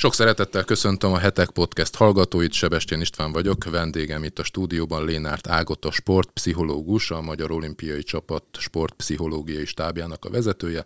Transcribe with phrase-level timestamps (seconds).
[0.00, 5.48] Sok szeretettel köszöntöm a Hetek Podcast hallgatóit, Sebestyén István vagyok, vendégem itt a stúdióban Lénárt
[5.48, 10.84] Ágota sportpszichológus, a Magyar Olimpiai Csapat sportpszichológiai stábjának a vezetője,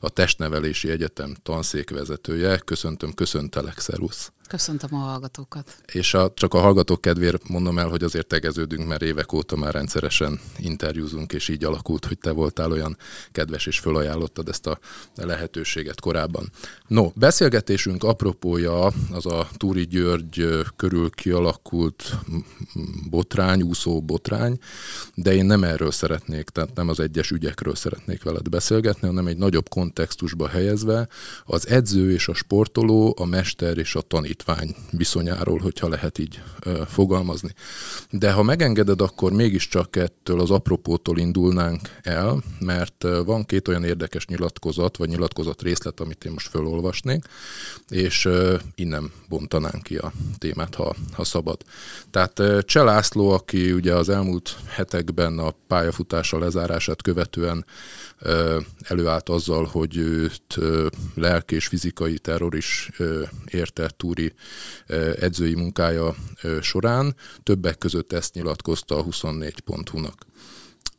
[0.00, 2.58] a Testnevelési Egyetem tanszékvezetője.
[2.58, 4.32] Köszöntöm, köszöntelek, szervusz!
[4.48, 5.76] Köszöntöm a hallgatókat.
[5.92, 9.72] És a, csak a hallgatók kedvéért mondom el, hogy azért tegeződünk, mert évek óta már
[9.72, 12.96] rendszeresen interjúzunk, és így alakult, hogy te voltál olyan
[13.32, 14.78] kedves, és fölajánlottad ezt a
[15.14, 16.50] lehetőséget korábban.
[16.86, 22.16] No, beszélgetésünk apropója az a Túri György körül kialakult
[23.10, 24.58] botrány, úszó botrány,
[25.14, 29.38] de én nem erről szeretnék, tehát nem az egyes ügyekről szeretnék veled beszélgetni, hanem egy
[29.38, 31.08] nagyobb kontextusba helyezve
[31.44, 36.42] az edző és a sportoló, a mester és a tanít tanítvány viszonyáról, hogyha lehet így
[36.86, 37.54] fogalmazni.
[38.10, 44.26] De ha megengeded, akkor mégiscsak ettől az apropótól indulnánk el, mert van két olyan érdekes
[44.26, 47.24] nyilatkozat, vagy nyilatkozat részlet, amit én most felolvasnék,
[47.88, 48.28] és
[48.74, 51.62] innen bontanánk ki a témát, ha, ha szabad.
[52.10, 57.64] Tehát Cselászló, aki ugye az elmúlt hetekben a pályafutása lezárását követően
[58.78, 60.58] előállt azzal, hogy őt
[61.14, 62.90] lelki és fizikai terror is
[63.46, 64.32] érte Túri
[65.20, 66.14] edzői munkája
[66.60, 67.16] során.
[67.42, 70.26] Többek között ezt nyilatkozta a 24.hu-nak.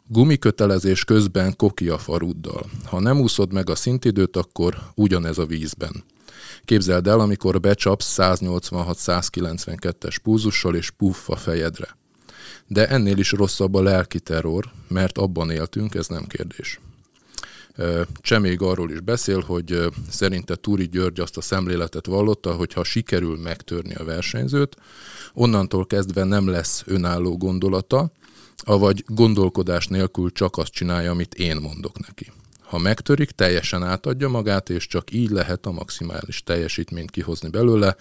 [0.09, 2.66] Gumikötelezés közben koki a faruddal.
[2.86, 6.04] Ha nem úszod meg a szintidőt, akkor ugyanez a vízben.
[6.66, 11.98] Képzeld el, amikor becsapsz 186-192-es púzussal és puff a fejedre.
[12.68, 16.80] De ennél is rosszabb a lelki terror, mert abban éltünk, ez nem kérdés.
[18.22, 23.38] Cseméig arról is beszél, hogy szerinte Túri György azt a szemléletet vallotta, hogy ha sikerül
[23.38, 24.75] megtörni a versenyzőt,
[25.34, 28.11] onnantól kezdve nem lesz önálló gondolata,
[28.58, 32.31] avagy gondolkodás nélkül csak azt csinálja, amit én mondok neki.
[32.67, 37.95] Ha megtörik, teljesen átadja magát, és csak így lehet a maximális teljesítményt kihozni belőle,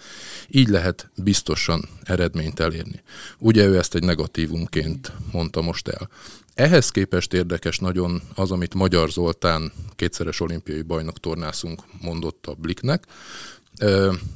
[0.47, 3.01] így lehet biztosan eredményt elérni.
[3.39, 6.09] Ugye ő ezt egy negatívumként mondta most el.
[6.57, 13.03] Ehhez képest érdekes nagyon az, amit Magyar Zoltán, kétszeres olimpiai bajnok tornászunk mondott a Bliknek.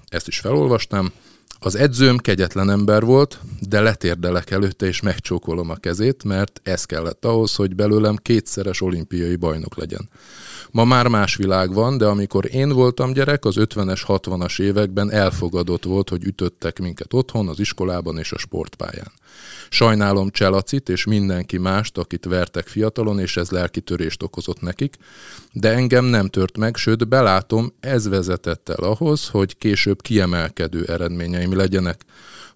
[0.08, 1.12] Ezt is felolvastam.
[1.60, 7.26] Az edzőm kegyetlen ember volt, de letérdelek előtte és megcsókolom a kezét, mert ez kellett
[7.26, 10.10] ahhoz, hogy belőlem kétszeres olimpiai bajnok legyen.
[10.72, 15.84] Ma már más világ van, de amikor én voltam gyerek, az 50-es, 60-as években elfogadott
[15.84, 19.12] volt, hogy ütöttek minket otthon, az iskolában és a sportpályán.
[19.70, 24.96] Sajnálom Cselacit és mindenki mást, akit vertek fiatalon, és ez lelki törést okozott nekik,
[25.52, 31.56] de engem nem tört meg, sőt belátom, ez vezetett el ahhoz, hogy később kiemelkedő eredményeim
[31.56, 32.06] legyenek.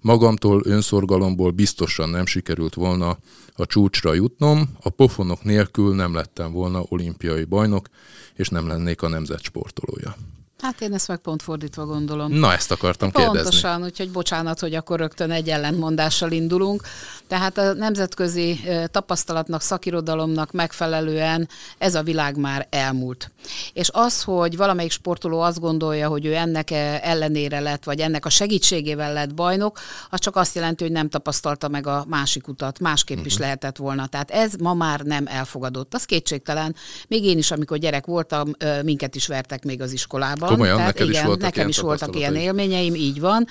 [0.02, 3.18] Magamtól, önszorgalomból biztosan nem sikerült volna
[3.56, 7.88] a csúcsra jutnom, a pofonok nélkül nem lettem volna olimpiai bajnok,
[8.34, 10.16] és nem lennék a nemzet sportolója.
[10.62, 12.32] Hát én ezt meg pont fordítva gondolom.
[12.32, 13.42] Na, ezt akartam kérdezni.
[13.42, 16.82] Pontosan, úgyhogy bocsánat, hogy akkor rögtön egy ellentmondással indulunk.
[17.28, 18.60] Tehát a nemzetközi
[18.92, 23.32] tapasztalatnak, szakirodalomnak megfelelően ez a világ már elmúlt.
[23.74, 28.30] És az, hogy valamelyik sportoló azt gondolja, hogy ő ennek ellenére lett, vagy ennek a
[28.30, 29.80] segítségével lett bajnok,
[30.10, 33.32] az csak azt jelenti, hogy nem tapasztalta meg a másik utat, másképp uh-huh.
[33.32, 33.44] is mhm.
[33.44, 34.08] lehetett volna.
[34.08, 35.94] Tehát ez ma már nem elfogadott.
[35.94, 36.76] Az kétségtelen.
[37.08, 38.52] Még én is, amikor gyerek voltam,
[38.84, 40.45] minket is vertek még az iskolában.
[40.48, 43.48] Komolyan, Tehát neked igen, is voltak nekem ilyen is voltak ilyen élményeim, így van.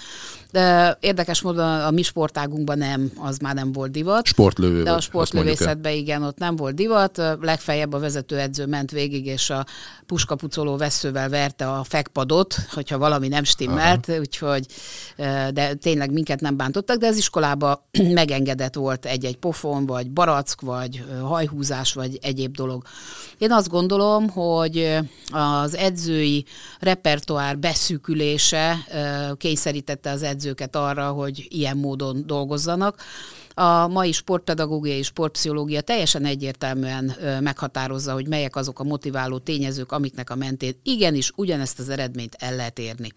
[0.55, 4.27] De érdekes módon a mi sportágunkban nem, az már nem volt divat.
[4.27, 7.23] Sportlövő De a sportlövészetben igen, ott nem volt divat.
[7.41, 9.67] Legfeljebb a vezetőedző ment végig, és a
[10.07, 14.19] puskapucoló veszővel verte a fekpadot, hogyha valami nem stimmelt, Aha.
[14.19, 14.67] úgyhogy,
[15.53, 17.89] de tényleg minket nem bántottak, de az iskolába
[18.21, 22.83] megengedett volt egy-egy pofon, vagy barack, vagy hajhúzás, vagy egyéb dolog.
[23.39, 24.99] Én azt gondolom, hogy
[25.31, 26.45] az edzői
[26.79, 28.77] repertoár beszűkülése
[29.37, 32.97] kényszerítette az edzőket arra, hogy ilyen módon dolgozzanak.
[33.57, 40.31] A mai sportpedagógia és sportpszichológia teljesen egyértelműen meghatározza, hogy melyek azok a motiváló tényezők, amiknek
[40.31, 43.13] a mentén igenis ugyanezt az eredményt el lehet érni.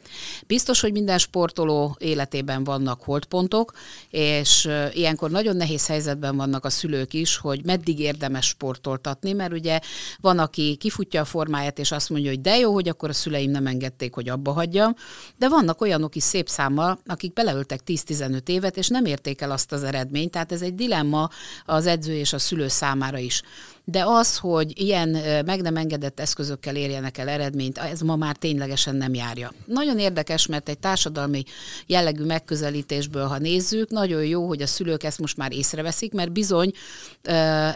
[0.48, 3.74] Biztos, hogy minden sportoló életében vannak holdpontok,
[4.10, 9.80] és ilyenkor nagyon nehéz helyzetben vannak a szülők is, hogy meddig érdemes sportoltatni, mert ugye
[10.22, 13.52] van, aki kifutja a formáját, és azt mondja, hogy de jó, hogy akkor a szüleim
[13.52, 14.96] nem engedték, hogy abba hagyjam,
[15.38, 19.72] de vannak olyanok is szép számmal, akik beleöltek 10-15 évet, és nem érték el azt
[19.72, 21.30] az eredményt, eredmény, tehát ez egy dilemma
[21.66, 23.42] az edző és a szülő számára is.
[23.90, 25.10] De az, hogy ilyen
[25.46, 29.54] meg nem engedett eszközökkel érjenek el eredményt, ez ma már ténylegesen nem járja.
[29.66, 31.44] Nagyon érdekes, mert egy társadalmi
[31.86, 36.72] jellegű megközelítésből, ha nézzük, nagyon jó, hogy a szülők ezt most már észreveszik, mert bizony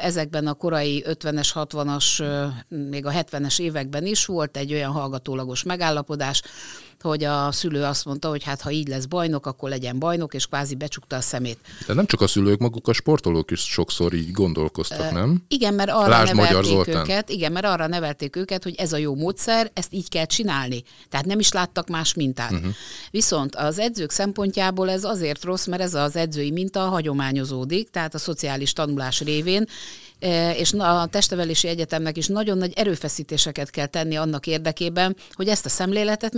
[0.02, 2.24] ezekben a korai 50-es, 60-as,
[2.68, 6.42] még a 70-es években is volt egy olyan hallgatólagos megállapodás,
[7.02, 10.46] hogy a szülő azt mondta, hogy hát ha így lesz bajnok, akkor legyen bajnok, és
[10.46, 11.58] kvázi becsukta a szemét.
[11.88, 15.44] De nem csak a szülők, maguk a sportolók is sokszor így gondolkoztak, nem?
[15.48, 19.16] Igen, mert arra Lásd nevelték őket, igen, mert arra nevelték őket, hogy ez a jó
[19.16, 20.84] módszer, ezt így kell csinálni.
[21.10, 22.52] Tehát nem is láttak más mintát.
[22.52, 22.72] Uh-huh.
[23.12, 28.18] Viszont az edzők szempontjából ez azért rossz, mert ez az edzői minta hagyományozódik, tehát a
[28.18, 29.66] szociális tanulás révén,
[30.56, 35.70] és a testevelési egyetemnek is nagyon nagy erőfeszítéseket kell tenni annak érdekében, hogy ezt a
[35.70, 36.34] szemléletet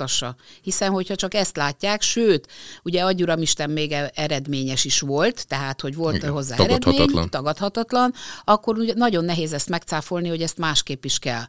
[0.00, 0.36] megváltoztassa.
[0.62, 2.48] Hiszen, hogyha csak ezt látják, sőt,
[2.82, 7.08] ugye agyuramisten még e- eredményes is volt, tehát, hogy volt Igen, hozzá tagadhatatlan.
[7.08, 8.12] eredmény, tagadhatatlan,
[8.44, 11.44] akkor ugye nagyon nehéz ezt megcáfolni, hogy ezt másképp is kell.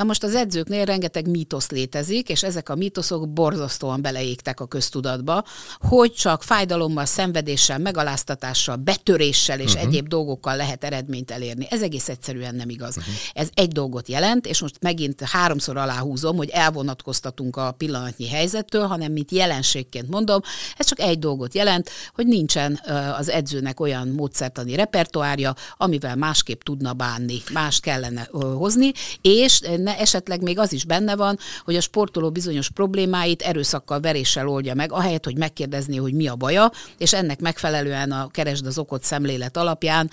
[0.00, 5.44] Na most az edzőknél rengeteg mítosz létezik, és ezek a mítoszok borzasztóan beleégtek a köztudatba,
[5.78, 9.88] hogy csak fájdalommal, szenvedéssel, megaláztatással, betöréssel és uh-huh.
[9.88, 11.66] egyéb dolgokkal lehet eredményt elérni.
[11.70, 12.96] Ez egész egyszerűen nem igaz.
[12.96, 13.14] Uh-huh.
[13.32, 19.12] Ez egy dolgot jelent, és most megint háromszor aláhúzom, hogy elvonatkoztatunk a pillanatnyi helyzettől, hanem
[19.12, 20.40] mint jelenségként mondom,
[20.76, 22.80] ez csak egy dolgot jelent, hogy nincsen
[23.18, 29.60] az edzőnek olyan módszertani repertoárja, amivel másképp tudna bánni, más kellene hozni, és
[29.90, 34.74] ne, esetleg még az is benne van, hogy a sportoló bizonyos problémáit erőszakkal, veréssel oldja
[34.74, 39.02] meg, ahelyett, hogy megkérdezni, hogy mi a baja, és ennek megfelelően a keresd az okot
[39.02, 40.10] szemlélet alapján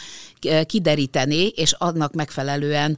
[0.65, 2.97] kideríteni, és annak megfelelően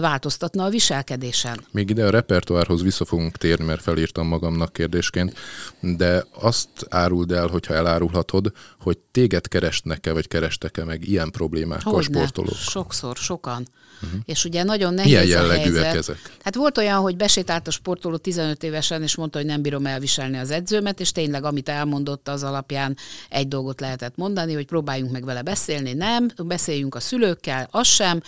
[0.00, 1.60] változtatna a viselkedésen.
[1.70, 5.34] Még ide a repertoárhoz vissza fogunk térni, mert felírtam magamnak kérdésként,
[5.80, 12.18] de azt áruld el, hogyha elárulhatod, hogy téged keresnek-e, vagy kerestek-e meg ilyen problémákkal Hogyne.
[12.18, 12.54] sportolók?
[12.54, 13.66] Sokszor, sokan.
[14.02, 14.20] Uh-huh.
[14.24, 15.96] És ugye nagyon nehéz Milyen jellegűek a helyzet.
[15.96, 16.36] ezek?
[16.42, 20.38] Hát volt olyan, hogy besétált a sportoló 15 évesen, és mondta, hogy nem bírom elviselni
[20.38, 22.96] az edzőmet, és tényleg, amit elmondott, az alapján
[23.28, 25.92] egy dolgot lehetett mondani, hogy próbáljunk meg vele beszélni.
[25.92, 28.20] Nem, beszéljünk a szülőkkel, az sem.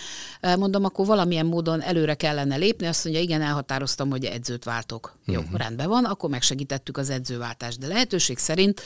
[0.58, 2.86] Mondom, akkor valamilyen módon előre kellene lépni.
[2.86, 5.16] Azt mondja, igen, elhatároztam, hogy edzőt váltok.
[5.26, 5.58] Jó, uh-huh.
[5.58, 7.78] rendben van, akkor megsegítettük az edzőváltást.
[7.78, 8.82] De lehetőség szerint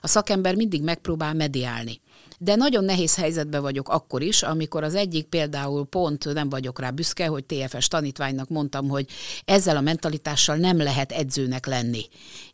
[0.00, 2.00] a szakember mindig megpróbál mediálni.
[2.38, 6.90] De nagyon nehéz helyzetben vagyok akkor is, amikor az egyik például pont nem vagyok rá
[6.90, 9.06] büszke, hogy TFS tanítványnak mondtam, hogy
[9.44, 12.04] ezzel a mentalitással nem lehet edzőnek lenni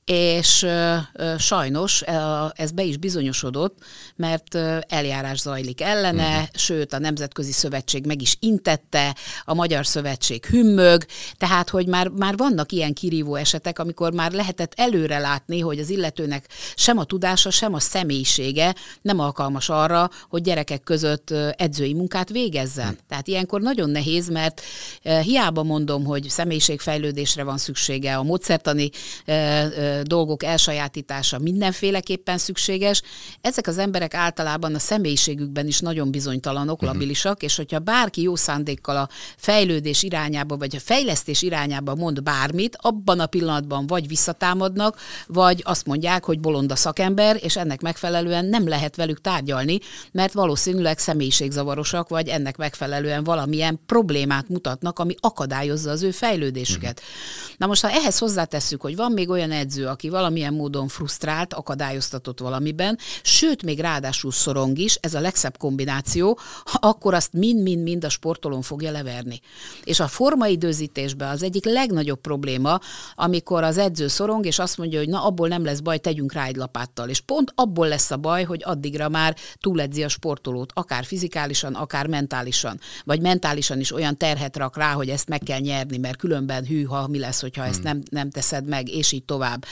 [0.04, 0.66] és
[1.38, 2.02] sajnos
[2.52, 3.78] ez be is bizonyosodott,
[4.16, 4.54] mert
[4.88, 6.48] eljárás zajlik ellene, uh-huh.
[6.54, 11.04] sőt a Nemzetközi Szövetség meg is intette, a Magyar Szövetség hümmög,
[11.36, 15.90] tehát hogy már, már vannak ilyen kirívó esetek, amikor már lehetett előre látni, hogy az
[15.90, 22.28] illetőnek sem a tudása, sem a személyisége nem alkalmas arra, hogy gyerekek között edzői munkát
[22.28, 22.88] végezzen.
[22.88, 23.00] Uh-huh.
[23.08, 24.62] Tehát ilyenkor nagyon nehéz, mert
[25.22, 28.90] hiába mondom, hogy személyiségfejlődésre van szüksége, a módszertani
[30.02, 33.02] dolgok elsajátítása mindenféleképpen szükséges.
[33.40, 36.92] Ezek az emberek általában a személyiségükben is nagyon bizonytalanok, uh-huh.
[36.92, 42.76] labilisak, és hogyha bárki jó szándékkal a fejlődés irányába, vagy a fejlesztés irányába mond bármit,
[42.80, 48.44] abban a pillanatban vagy visszatámadnak, vagy azt mondják, hogy bolond a szakember, és ennek megfelelően
[48.44, 49.78] nem lehet velük tárgyalni,
[50.12, 57.00] mert valószínűleg személyiségzavarosak, vagy ennek megfelelően valamilyen problémát mutatnak, ami akadályozza az ő fejlődésüket.
[57.00, 57.56] Uh-huh.
[57.56, 61.54] Na most, ha ehhez hozzátesszük, hogy van még olyan edző, edző, aki valamilyen módon frusztrált,
[61.54, 68.08] akadályoztatott valamiben, sőt, még ráadásul szorong is, ez a legszebb kombináció, akkor azt mind-mind-mind a
[68.08, 69.40] sportolón fogja leverni.
[69.84, 72.80] És a formaidőzítésben az egyik legnagyobb probléma,
[73.14, 76.46] amikor az edző szorong, és azt mondja, hogy na, abból nem lesz baj, tegyünk rá
[76.46, 77.08] egy lapáttal.
[77.08, 82.06] És pont abból lesz a baj, hogy addigra már túledzi a sportolót, akár fizikálisan, akár
[82.06, 82.80] mentálisan.
[83.04, 87.06] Vagy mentálisan is olyan terhet rak rá, hogy ezt meg kell nyerni, mert különben hűha,
[87.06, 87.84] mi lesz, hogyha ezt hmm.
[87.84, 89.64] nem, nem teszed meg, és így tovább.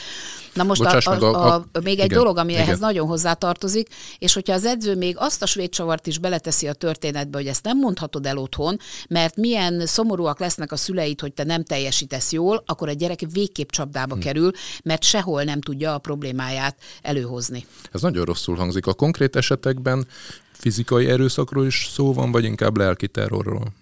[0.53, 2.65] Na most a, a, a, a, még egy igen, dolog, ami igen.
[2.65, 3.89] ehhez nagyon hozzátartozik,
[4.19, 7.79] és hogyha az edző még azt a svédcsavart is beleteszi a történetbe, hogy ezt nem
[7.79, 8.79] mondhatod el otthon,
[9.09, 13.71] mert milyen szomorúak lesznek a szüleid, hogy te nem teljesítesz jól, akkor a gyerek végképp
[13.71, 14.23] csapdába hmm.
[14.23, 14.51] kerül,
[14.85, 17.67] mert sehol nem tudja a problémáját előhozni.
[17.93, 18.87] Ez nagyon rosszul hangzik.
[18.87, 20.07] A konkrét esetekben
[20.53, 23.73] fizikai erőszakról is szó van, vagy inkább lelki terrorról?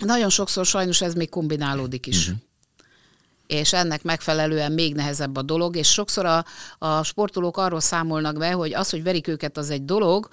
[0.00, 2.28] Nagyon sokszor sajnos ez még kombinálódik is.
[2.28, 2.42] Uh-huh
[3.46, 6.44] és ennek megfelelően még nehezebb a dolog, és sokszor a,
[6.78, 10.28] a sportolók arról számolnak be, hogy az, hogy verik őket, az egy dolog,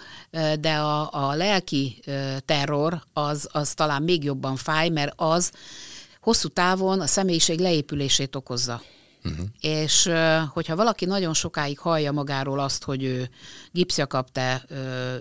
[0.60, 2.00] de a, a lelki
[2.46, 5.52] terror az, az talán még jobban fáj, mert az
[6.22, 8.82] hosszú távon a személyiség leépülését okozza.
[9.24, 9.46] Uh-huh.
[9.62, 10.10] És
[10.54, 13.30] hogyha valaki nagyon sokáig hallja magáról azt, hogy ő
[13.72, 14.62] gipszja kapta,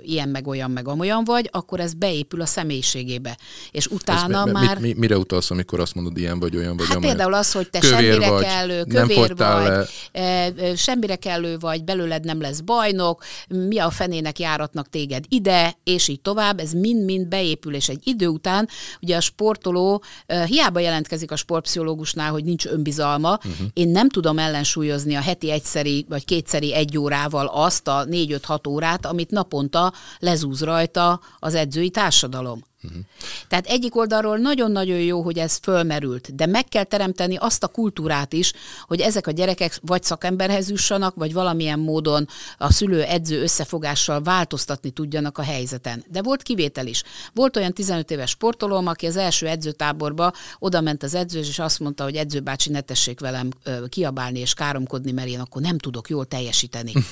[0.03, 3.39] ilyen meg olyan meg amolyan vagy, akkor ez beépül a személyiségébe.
[3.71, 4.79] És utána ez, már...
[4.79, 7.17] Mi, mi, mire utalsz, amikor azt mondod, ilyen vagy olyan vagy hát amolyan?
[7.17, 10.75] például az, hogy te kövér semmire vagy, kellő, kövér vagy, le.
[10.77, 16.21] semmire kellő vagy, belőled nem lesz bajnok, mi a fenének járatnak téged ide, és így
[16.21, 18.69] tovább, ez mind-mind beépül, és egy idő után
[19.01, 20.03] ugye a sportoló
[20.47, 23.67] hiába jelentkezik a sportpszichológusnál, hogy nincs önbizalma, uh-huh.
[23.73, 29.07] én nem tudom ellensúlyozni a heti egyszeri vagy kétszeri egy órával azt a négy-öt-hat órát,
[29.07, 32.70] amit naponta lezúz rajta az edzői társadalom.
[32.83, 33.01] Uh-huh.
[33.49, 38.33] Tehát egyik oldalról nagyon-nagyon jó, hogy ez fölmerült, de meg kell teremteni azt a kultúrát
[38.33, 38.53] is,
[38.87, 45.39] hogy ezek a gyerekek vagy szakemberhez jussanak, vagy valamilyen módon a szülő-edző összefogással változtatni tudjanak
[45.39, 46.05] a helyzeten.
[46.09, 47.03] De volt kivétel is.
[47.35, 51.81] Volt olyan 15 éves sportolóm, aki az első edzőtáborba oda ment az edző, és azt
[51.81, 53.49] mondta, hogy edzőbácsi ne tessék velem
[53.89, 56.93] kiabálni és káromkodni, mert én akkor nem tudok jól teljesíteni.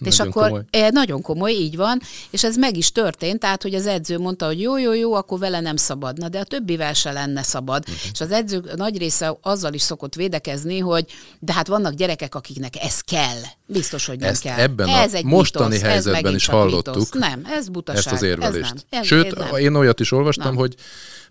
[0.00, 0.64] és akkor komoly.
[0.70, 4.46] E, nagyon komoly, így van, és ez meg is történt, tehát hogy az edző mondta,
[4.46, 7.82] hogy jó, jó, jó, akkor vele nem szabad, na de a többivel se lenne szabad.
[7.88, 8.10] Uh-huh.
[8.12, 11.04] És az edző nagy része azzal is szokott védekezni, hogy
[11.38, 13.40] de hát vannak gyerekek, akiknek ez kell.
[13.66, 14.58] Biztos, hogy nem ezt kell.
[14.58, 16.94] Ebben ez a egy mostani mitosz, helyzetben is hallottuk.
[16.94, 17.10] Mitosz.
[17.10, 17.98] Nem, ez butaság.
[17.98, 18.74] Ezt az érvelést.
[18.74, 19.60] Ez nem, ez, Sőt, ez nem.
[19.60, 20.56] én olyat is olvastam, nem.
[20.56, 20.74] hogy,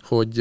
[0.01, 0.39] hogy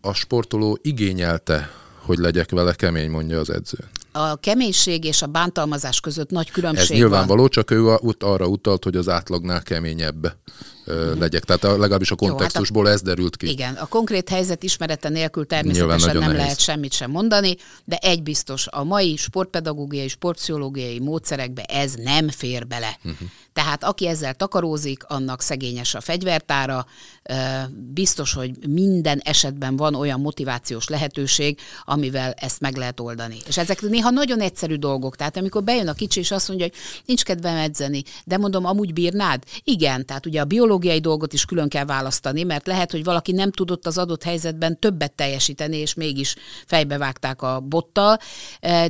[0.00, 1.70] a sportoló igényelte
[2.08, 3.78] hogy legyek vele kemény, mondja az edző.
[4.12, 7.50] A keménység és a bántalmazás között nagy különbség Ez nyilvánvaló, van.
[7.50, 10.36] csak ő arra utalt, hogy az átlagnál keményebb.
[11.18, 11.44] Legyek.
[11.44, 13.48] Tehát legalábbis a kontextusból Jó, hát a, ez derült ki.
[13.48, 16.36] Igen, a konkrét helyzet ismerete nélkül természetesen nem nehéz.
[16.36, 22.66] lehet semmit sem mondani, de egy biztos, a mai sportpedagógiai, sportpszichológiai módszerekbe ez nem fér
[22.66, 22.98] bele.
[23.04, 23.28] Uh-huh.
[23.52, 26.86] Tehát aki ezzel takarózik, annak szegényes a fegyvertára,
[27.70, 33.36] biztos, hogy minden esetben van olyan motivációs lehetőség, amivel ezt meg lehet oldani.
[33.46, 35.16] És ezek néha nagyon egyszerű dolgok.
[35.16, 36.76] Tehát amikor bejön a kicsi, és azt mondja, hogy
[37.06, 39.42] nincs kedvem edzeni, de mondom, amúgy bírnád?
[39.64, 40.44] Igen, tehát ugye a
[40.78, 44.78] biológiai dolgot is külön kell választani, mert lehet, hogy valaki nem tudott az adott helyzetben
[44.78, 48.18] többet teljesíteni, és mégis fejbevágták a bottal,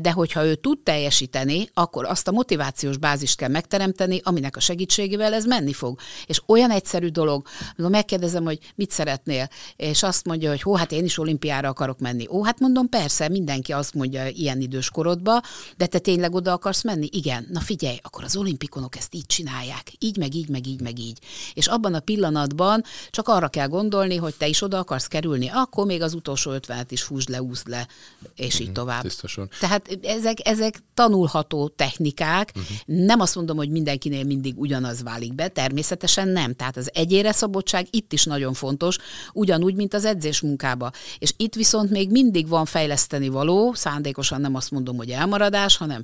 [0.01, 5.35] de hogyha ő tud teljesíteni, akkor azt a motivációs bázist kell megteremteni, aminek a segítségével
[5.35, 5.99] ez menni fog.
[6.27, 10.93] És olyan egyszerű dolog, amikor megkérdezem, hogy mit szeretnél, és azt mondja, hogy hó, hát
[10.93, 12.27] én is olimpiára akarok menni.
[12.31, 15.41] Ó, hát mondom, persze, mindenki azt mondja ilyen idős korodba,
[15.77, 17.09] de te tényleg oda akarsz menni?
[17.13, 17.47] Igen.
[17.51, 19.93] Na figyelj, akkor az olimpikonok ezt így csinálják.
[19.99, 21.19] Így, meg így, meg így, meg így.
[21.55, 25.87] És abban a pillanatban csak arra kell gondolni, hogy te is oda akarsz kerülni, akkor
[25.87, 27.87] még az utolsó ötvenet is fúzd le, úszd le,
[28.35, 29.03] és így mhm, tovább.
[29.03, 29.49] Tisztosan.
[29.61, 32.53] Tehát ezek, ezek tanulható technikák.
[32.57, 32.77] Uh-huh.
[33.07, 36.55] Nem azt mondom, hogy mindenkinél mindig mindig ugyanaz válik be, természetesen nem.
[36.55, 38.97] Tehát az egyére szabadság itt is nagyon fontos,
[39.33, 40.91] ugyanúgy, mint az edzés munkába.
[41.19, 46.01] És itt viszont még mindig van fejleszteni való, szándékosan nem azt mondom, hogy elmaradás, hanem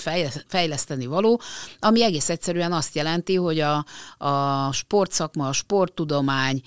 [0.47, 1.41] fejleszteni való,
[1.81, 3.85] ami egész egyszerűen azt jelenti, hogy a,
[4.19, 6.63] a sportszakma, a sporttudomány,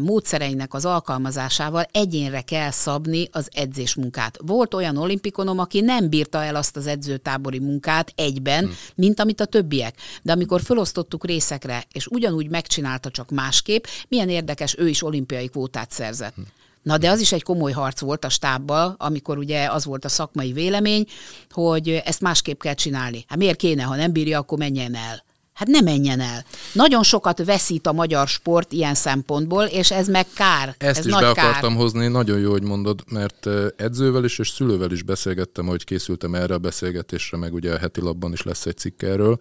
[0.00, 4.38] módszereinek az alkalmazásával egyénre kell szabni az edzésmunkát.
[4.42, 8.74] Volt olyan olimpikonom, aki nem bírta el azt az edzőtábori munkát egyben, hmm.
[8.94, 9.94] mint amit a többiek.
[10.22, 15.90] De amikor felosztottuk részekre, és ugyanúgy megcsinálta csak másképp, milyen érdekes, ő is olimpiai kvótát
[15.90, 16.34] szerzett.
[16.34, 16.46] Hmm.
[16.82, 20.08] Na de az is egy komoly harc volt a stábbal, amikor ugye az volt a
[20.08, 21.06] szakmai vélemény,
[21.50, 23.24] hogy ezt másképp kell csinálni.
[23.28, 25.26] Hát miért kéne, ha nem bírja, akkor menjen el.
[25.58, 26.44] Hát ne menjen el.
[26.72, 30.74] Nagyon sokat veszít a magyar sport ilyen szempontból, és ez meg kár.
[30.78, 31.44] Ezt ez is nagy be kár.
[31.46, 33.46] akartam hozni, nagyon jó, hogy mondod, mert
[33.76, 38.00] edzővel is és szülővel is beszélgettem, hogy készültem erre a beszélgetésre, meg ugye a heti
[38.00, 39.38] labban is lesz egy cikk erről,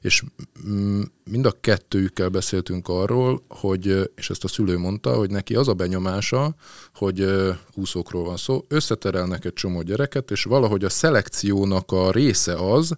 [0.00, 0.22] és
[0.68, 5.68] mm, mind a kettőjükkel beszéltünk arról, hogy, és ezt a szülő mondta, hogy neki az
[5.68, 6.54] a benyomása,
[6.94, 7.26] hogy
[7.74, 12.92] úszókról van szó, összeterelnek egy csomó gyereket, és valahogy a szelekciónak a része az,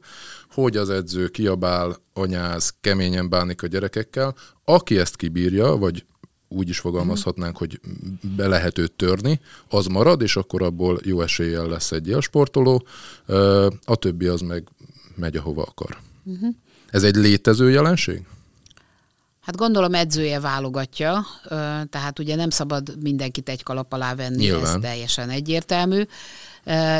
[0.51, 4.35] hogy az edző kiabál, anyáz, keményen bánik a gyerekekkel.
[4.65, 6.05] Aki ezt kibírja, vagy
[6.49, 7.81] úgy is fogalmazhatnánk, hogy
[8.37, 12.87] be lehet őt törni, az marad, és akkor abból jó eséllyel lesz egy élsportoló,
[13.85, 14.69] a többi az meg
[15.17, 15.99] megy, ahova akar.
[16.25, 16.55] Uh-huh.
[16.91, 18.27] Ez egy létező jelenség?
[19.41, 21.27] Hát gondolom edzője válogatja,
[21.91, 24.75] tehát ugye nem szabad mindenkit egy kalap alá venni, Nyilván.
[24.75, 26.03] ez teljesen egyértelmű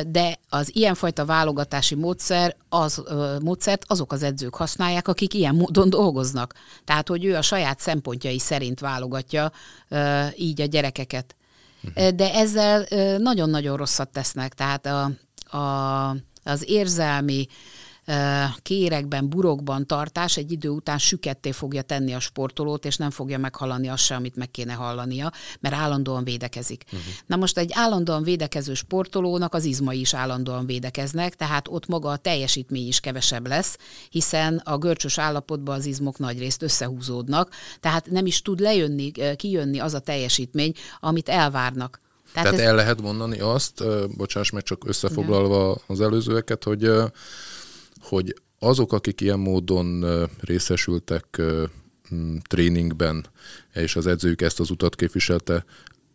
[0.07, 3.03] de az ilyenfajta válogatási módszer, az,
[3.43, 6.55] módszert azok az edzők használják, akik ilyen módon dolgoznak.
[6.85, 9.53] Tehát, hogy ő a saját szempontjai szerint válogatja
[10.37, 11.37] így a gyerekeket.
[11.85, 12.09] Uh-huh.
[12.09, 12.87] De ezzel
[13.19, 15.11] nagyon-nagyon rosszat tesznek, tehát a,
[15.57, 17.47] a, az érzelmi
[18.63, 23.89] kérekben, burokban tartás egy idő után süketté fogja tenni a sportolót, és nem fogja meghallani
[23.89, 26.85] azt se, amit meg kéne hallania, mert állandóan védekezik.
[26.87, 27.01] Uh-huh.
[27.27, 32.17] Na most egy állandóan védekező sportolónak az izmai is állandóan védekeznek, tehát ott maga a
[32.17, 33.79] teljesítmény is kevesebb lesz,
[34.09, 39.95] hiszen a görcsös állapotban az izmok nagyrészt összehúzódnak, tehát nem is tud lejönni, kijönni az
[39.95, 42.01] a teljesítmény, amit elvárnak.
[42.33, 42.71] Tehát, Tehát ez...
[42.71, 43.85] el lehet mondani azt,
[44.17, 46.91] bocsáss meg csak összefoglalva az előzőeket, hogy
[48.11, 50.05] hogy azok, akik ilyen módon
[50.41, 51.43] részesültek
[52.49, 53.27] tréningben,
[53.75, 55.65] és az edzők ezt az utat képviselte,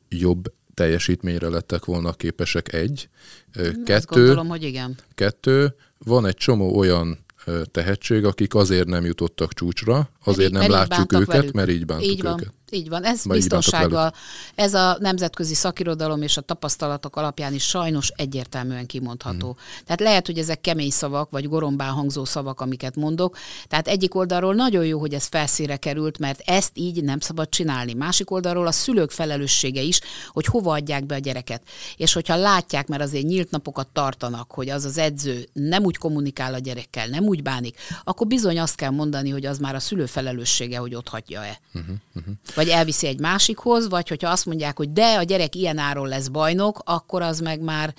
[0.10, 3.10] jobb teljesítményre lettek volna képesek egy.
[3.54, 4.96] Kettő, Azt gondolom, hogy igen.
[5.16, 7.26] Kettő, van egy csomó olyan
[7.72, 11.52] tehetség, akik azért nem jutottak csúcsra, azért mert nem látjuk őket, velük.
[11.54, 12.40] mert így bántuk így van.
[12.40, 12.54] őket.
[12.70, 14.14] Így van, ez Vagy biztonsággal,
[14.56, 19.48] ez a nemzetközi szakirodalom és a tapasztalatok alapján is sajnos egyértelműen kimondható.
[19.48, 19.84] Mm.
[19.86, 23.38] Tehát lehet, hogy ezek kemény szavak, vagy gorombán hangzó szavak, amiket mondok.
[23.68, 27.94] Tehát egyik oldalról nagyon jó, hogy ez felszíre került, mert ezt így nem szabad csinálni.
[27.94, 31.62] Másik oldalról a szülők felelőssége is, hogy hova adják be a gyereket.
[31.98, 36.54] És hogyha látják, mert azért nyílt napokat tartanak, hogy az az edző nem úgy kommunikál
[36.54, 40.06] a gyerekkel, nem úgy bánik, akkor bizony azt kell mondani, hogy az már a szülő
[40.06, 41.60] felelőssége, hogy ott hagyja-e.
[41.74, 45.78] Uh-huh, uh-huh vagy elviszi egy másikhoz, vagy hogyha azt mondják, hogy de a gyerek ilyen
[45.78, 47.94] áron lesz bajnok, akkor az meg már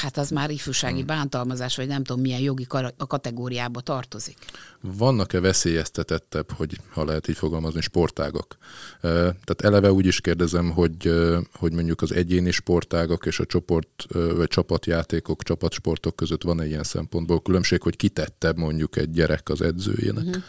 [0.00, 1.06] Hát az már ifjúsági hmm.
[1.06, 2.66] bántalmazás, vagy nem tudom milyen jogi
[2.96, 4.36] kategóriába tartozik.
[4.80, 8.56] Vannak-e veszélyeztetettebb, hogy ha lehet így fogalmazni, sportágak?
[9.00, 11.12] Tehát eleve úgy is kérdezem, hogy,
[11.52, 17.42] hogy mondjuk az egyéni sportágak és a csoport vagy csapatjátékok, csapatsportok között van-e ilyen szempontból
[17.42, 20.24] különbség, hogy kitettebb mondjuk egy gyerek az edzőjének?
[20.24, 20.42] Uh-huh.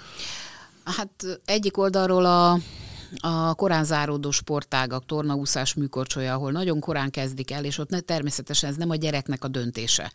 [0.83, 2.59] Hát egyik oldalról a
[3.17, 8.69] a korán záródó sportágak, tornaúszás, műkorcsolya, ahol nagyon korán kezdik el, és ott ne, természetesen
[8.69, 10.11] ez nem a gyereknek a döntése.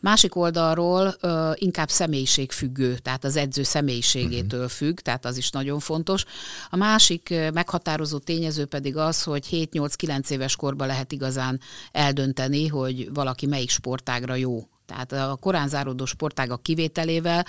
[0.00, 4.74] Másik oldalról ö, inkább személyiségfüggő, tehát az edző személyiségétől uh-huh.
[4.74, 6.24] függ, tehát az is nagyon fontos.
[6.70, 11.60] A másik meghatározó tényező pedig az, hogy 7-8-9 éves korban lehet igazán
[11.92, 17.46] eldönteni, hogy valaki melyik sportágra jó tehát a korán záródó sportágak kivételével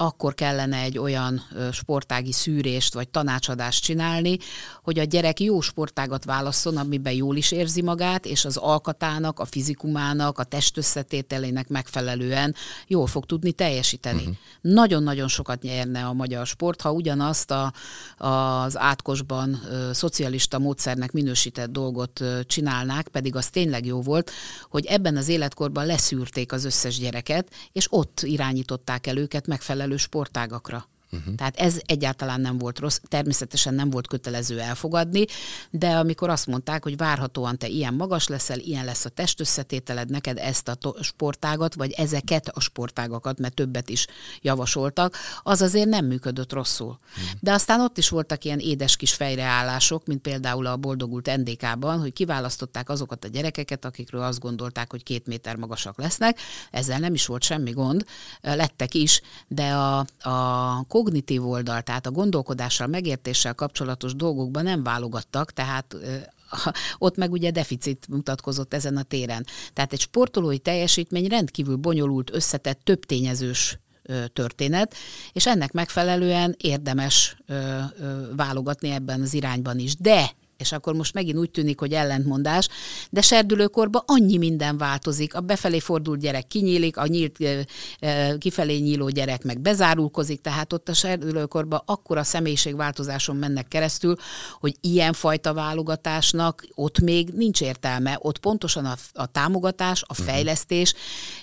[0.00, 1.42] akkor kellene egy olyan
[1.72, 4.38] sportági szűrést vagy tanácsadást csinálni,
[4.82, 9.44] hogy a gyerek jó sportágat válasszon, amiben jól is érzi magát, és az alkatának, a
[9.44, 12.54] fizikumának, a testösszetételének megfelelően
[12.86, 14.20] jól fog tudni teljesíteni.
[14.20, 14.36] Uh-huh.
[14.60, 17.72] Nagyon-nagyon sokat nyerne a magyar sport, ha ugyanazt a,
[18.16, 24.30] az átkosban ö, szocialista módszernek minősített dolgot ö, csinálnák, pedig az tényleg jó volt,
[24.68, 30.88] hogy ebben az életkorban leszűrték az összes gyereket, és ott irányították el őket megfelelő sportágakra.
[31.12, 31.34] Uh-huh.
[31.34, 35.24] Tehát ez egyáltalán nem volt rossz, természetesen nem volt kötelező elfogadni,
[35.70, 40.38] de amikor azt mondták, hogy várhatóan te ilyen magas leszel, ilyen lesz a testösszetételed, neked
[40.38, 44.06] ezt a to- sportágat, vagy ezeket a sportágakat, mert többet is
[44.40, 46.98] javasoltak, az azért nem működött rosszul.
[47.16, 47.38] Uh-huh.
[47.40, 52.12] De aztán ott is voltak ilyen édes kis fejreállások, mint például a boldogult NDK-ban, hogy
[52.12, 56.38] kiválasztották azokat a gyerekeket, akikről azt gondolták, hogy két méter magasak lesznek,
[56.70, 58.04] ezzel nem is volt semmi gond,
[58.40, 65.52] lettek is, de a, a kognitív oldal, tehát a gondolkodással, megértéssel kapcsolatos dolgokban nem válogattak,
[65.52, 65.96] tehát
[66.98, 69.46] ott meg ugye deficit mutatkozott ezen a téren.
[69.72, 73.78] Tehát egy sportolói teljesítmény rendkívül bonyolult, összetett, több tényezős
[74.32, 74.94] történet,
[75.32, 77.36] és ennek megfelelően érdemes
[78.36, 79.96] válogatni ebben az irányban is.
[79.96, 82.68] De és akkor most megint úgy tűnik, hogy ellentmondás,
[83.10, 85.34] de serdülőkorban annyi minden változik.
[85.34, 87.38] A befelé fordult gyerek kinyílik, a nyílt,
[88.38, 94.14] kifelé nyíló gyerek meg bezárulkozik, tehát ott a serdülőkorban akkora személyiségváltozáson mennek keresztül,
[94.60, 98.18] hogy ilyenfajta válogatásnak ott még nincs értelme.
[98.20, 100.28] Ott pontosan a, a támogatás, a mhm.
[100.28, 100.94] fejlesztés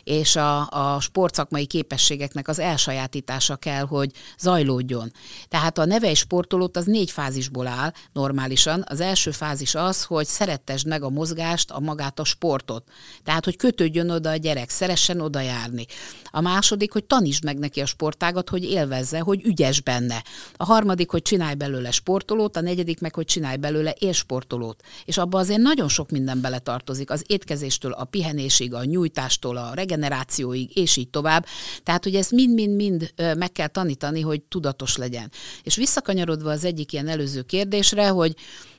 [0.03, 5.11] és a, a sportszakmai képességeknek az elsajátítása kell, hogy zajlódjon.
[5.47, 8.83] Tehát a neve sportolót az négy fázisból áll normálisan.
[8.87, 12.83] Az első fázis az, hogy szerettesd meg a mozgást, a magát a sportot.
[13.23, 15.85] Tehát, hogy kötődjön oda a gyerek, szeressen oda járni.
[16.31, 20.23] A második, hogy tanítsd meg neki a sportágat, hogy élvezze, hogy ügyes benne.
[20.55, 24.83] A harmadik, hogy csinálj belőle sportolót, a negyedik meg, hogy csinálj belőle élsportolót.
[25.05, 30.77] És abba azért nagyon sok minden beletartozik, az étkezéstől, a pihenésig, a nyújtástól, a regenerációig,
[30.77, 31.45] és így tovább.
[31.83, 35.31] Tehát, hogy ezt mind-mind-mind meg kell tanítani, hogy tudatos legyen.
[35.63, 38.35] És visszakanyarodva az egyik ilyen előző kérdésre, hogy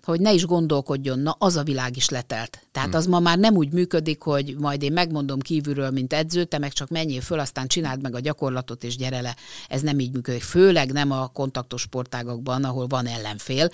[0.06, 2.60] hogy ne is gondolkodjon, na az a világ is letelt.
[2.72, 2.98] Tehát hmm.
[2.98, 6.72] az ma már nem úgy működik, hogy majd én megmondom kívülről, mint edző, te meg
[6.72, 9.36] csak menjél föl, aztán csináld meg a gyakorlatot, és gyere le.
[9.68, 10.42] Ez nem így működik.
[10.42, 13.70] Főleg nem a kontaktos sportágakban, ahol van ellenfél,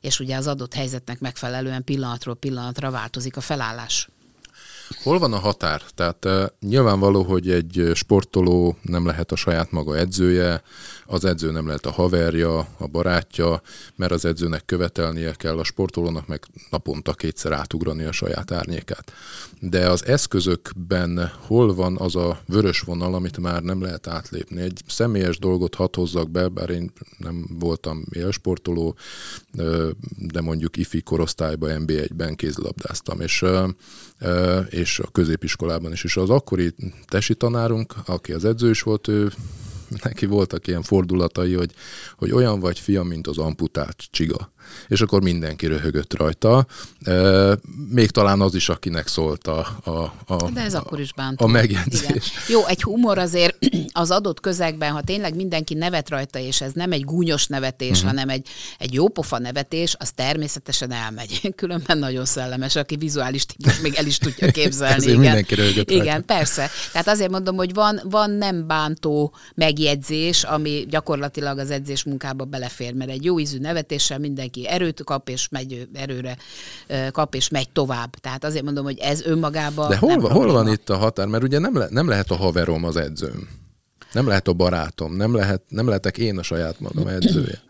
[0.00, 4.08] és ugye az adott helyzetnek megfelelően pillanatról pillanatra változik a felállás.
[5.02, 5.82] Hol van a határ?
[5.94, 10.62] Tehát uh, nyilvánvaló, hogy egy sportoló nem lehet a saját maga edzője,
[11.06, 13.62] az edző nem lehet a haverja, a barátja,
[13.96, 19.12] mert az edzőnek követelnie kell, a sportolónak meg naponta kétszer átugrani a saját árnyékát.
[19.60, 24.60] De az eszközökben hol van az a vörös vonal, amit már nem lehet átlépni?
[24.60, 28.96] Egy személyes dolgot hadd hozzak be, bár én nem voltam élsportoló,
[30.18, 33.44] de mondjuk ifi korosztályban, NB1-ben kézilabdáztam, és
[34.68, 36.04] és a középiskolában is.
[36.04, 39.32] És az akkori tesi tanárunk, aki az edző is volt, ő
[40.02, 41.70] neki voltak ilyen fordulatai, hogy,
[42.16, 44.52] hogy olyan vagy fiam, mint az amputált csiga
[44.88, 46.66] és akkor mindenki röhögött rajta.
[47.90, 49.90] Még talán az is, akinek szólt a, a,
[50.26, 51.44] a, De ez a, akkor is bántó.
[51.44, 52.00] a megjegyzés.
[52.04, 52.22] Igen.
[52.48, 53.58] Jó, egy humor azért
[53.92, 58.06] az adott közegben, ha tényleg mindenki nevet rajta, és ez nem egy gúnyos nevetés, uh-huh.
[58.06, 58.46] hanem egy,
[58.78, 61.40] egy jópofa nevetés, az természetesen elmegy.
[61.56, 64.94] Különben nagyon szellemes, aki vizuális típus még el is tudja képzelni.
[64.94, 65.20] Ezért igen.
[65.20, 66.34] mindenki röhögött Igen, rajta.
[66.34, 66.70] persze.
[66.92, 72.94] Tehát azért mondom, hogy van, van nem bántó megjegyzés, ami gyakorlatilag az edzés munkába belefér,
[72.94, 76.36] mert egy jó ízű nevetéssel mindenki neki erőt kap, és megy erőre
[77.10, 78.14] kap, és megy tovább.
[78.14, 81.26] Tehát azért mondom, hogy ez önmagában De hol, van, hol van itt a határ?
[81.26, 83.48] Mert ugye nem, le, nem lehet a haverom az edzőm.
[84.12, 85.16] Nem lehet a barátom.
[85.16, 87.62] Nem, lehet, nem lehetek én a saját magam edzője.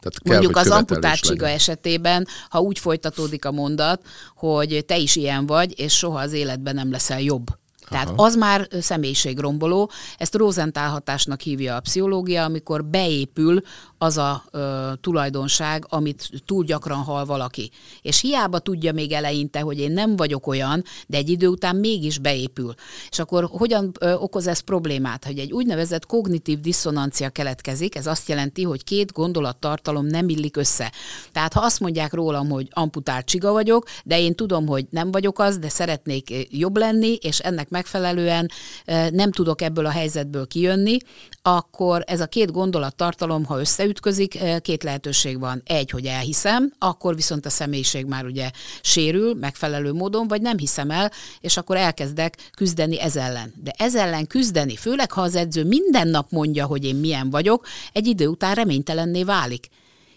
[0.00, 4.02] Tehát kell, Mondjuk az amputált esetében, ha úgy folytatódik a mondat,
[4.36, 7.46] hogy te is ilyen vagy, és soha az életben nem leszel jobb.
[7.92, 8.24] Tehát Aha.
[8.24, 13.62] az már személyiségromboló, ezt Rosenthal hatásnak hívja a pszichológia, amikor beépül
[14.02, 17.70] az a ö, tulajdonság, amit túl gyakran hal valaki.
[18.00, 22.18] És hiába tudja még eleinte, hogy én nem vagyok olyan, de egy idő után mégis
[22.18, 22.74] beépül.
[23.10, 25.24] És akkor hogyan ö, okoz ez problémát?
[25.24, 30.92] Hogy egy úgynevezett kognitív diszonancia keletkezik, ez azt jelenti, hogy két gondolattartalom nem illik össze.
[31.32, 35.38] Tehát ha azt mondják rólam, hogy amputált csiga vagyok, de én tudom, hogy nem vagyok
[35.38, 38.50] az, de szeretnék jobb lenni, és ennek megfelelően
[38.86, 40.96] ö, nem tudok ebből a helyzetből kijönni,
[41.42, 45.62] akkor ez a két gondolattartalom, ha összeüt, ütközik, eh, két lehetőség van.
[45.64, 48.50] Egy, hogy elhiszem, akkor viszont a személyiség már ugye
[48.80, 53.54] sérül megfelelő módon, vagy nem hiszem el, és akkor elkezdek küzdeni ez ellen.
[53.62, 57.66] De ez ellen küzdeni, főleg ha az edző minden nap mondja, hogy én milyen vagyok,
[57.92, 59.68] egy idő után reménytelenné válik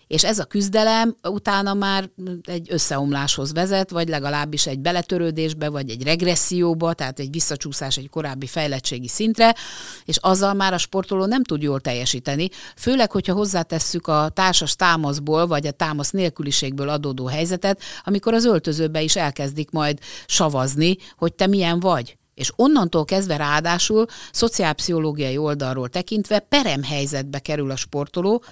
[0.08, 2.10] és ez a küzdelem utána már
[2.44, 8.48] egy összeomláshoz vezet, vagy legalábbis egy beletörődésbe, vagy egy regresszióba, tehát egy visszacsúszás egy korábbi
[8.48, 9.56] fejlettségi szintre,
[10.06, 15.48] és azzal már a sportoló nem tud jól teljesíteni, főleg, hogyha hozzátesszük a társas támaszból,
[15.48, 21.48] vagy a támasz nélküliségből adódó helyzetet, amikor az öltözőbe is elkezdik majd savazni, hogy te
[21.48, 22.18] milyen vagy.
[22.36, 28.44] És onnantól kezdve ráadásul szociálpszichológiai oldalról tekintve peremhelyzetbe kerül a sportoló,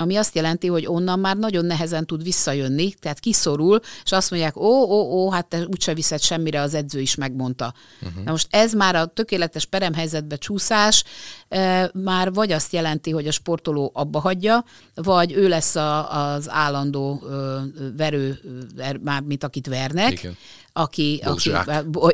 [0.00, 4.56] ami azt jelenti, hogy onnan már nagyon nehezen tud visszajönni, tehát kiszorul, és azt mondják,
[4.56, 7.74] ó, ó, ó, hát te úgyse viszed semmire, az edző is megmondta.
[8.02, 8.24] Uh-huh.
[8.24, 11.04] Na most ez már a tökéletes peremhelyzetbe csúszás,
[11.48, 16.50] e, már vagy azt jelenti, hogy a sportoló abba hagyja, vagy ő lesz a, az
[16.50, 17.58] állandó ö,
[17.96, 18.38] verő,
[18.76, 20.12] er, már mint akit vernek.
[20.12, 20.36] Igen.
[20.72, 21.50] Aki, aki,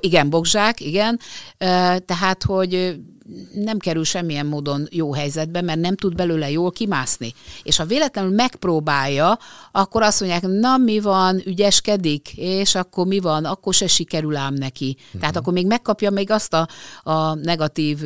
[0.00, 1.20] igen, bogzsák, igen.
[1.58, 2.98] E, tehát, hogy
[3.54, 7.34] nem kerül semmilyen módon jó helyzetbe, mert nem tud belőle jól kimászni.
[7.62, 9.38] És ha véletlenül megpróbálja,
[9.72, 14.54] akkor azt mondják, na mi van, ügyeskedik, és akkor mi van, akkor se sikerül ám
[14.54, 14.96] neki.
[14.98, 15.20] Uh-huh.
[15.20, 16.68] Tehát akkor még megkapja még azt a,
[17.02, 17.98] a negatív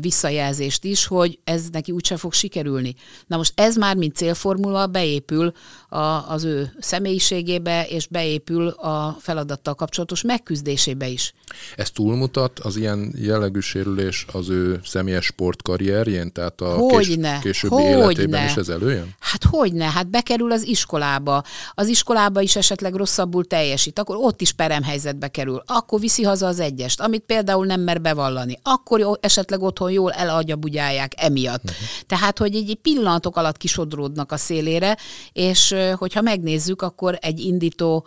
[0.00, 2.94] visszajelzést is, hogy ez neki úgyse fog sikerülni.
[3.26, 5.52] Na most ez már, mint célformula, beépül
[5.92, 11.32] a, az ő személyiségébe, és beépül a feladattal kapcsolatos megküzdésébe is.
[11.76, 17.74] Ez túlmutat az ilyen jellegű sérülés az ő személyes sportkarrierjén, tehát a hogyne, kés, későbbi
[17.74, 17.88] hogyne.
[17.88, 19.14] életében is ez előjön?
[19.18, 21.42] Hát hogyne, hát bekerül az iskolába,
[21.74, 26.60] az iskolába is esetleg rosszabbul teljesít, akkor ott is peremhelyzetbe kerül, akkor viszi haza az
[26.60, 30.12] egyest, amit például nem mer bevallani, akkor esetleg otthon jól
[30.58, 31.62] bugyálják emiatt.
[31.64, 31.86] Uh-huh.
[32.06, 34.96] Tehát, hogy egy pillanatok alatt kisodródnak a szélére,
[35.32, 38.06] és hogyha megnézzük, akkor egy indító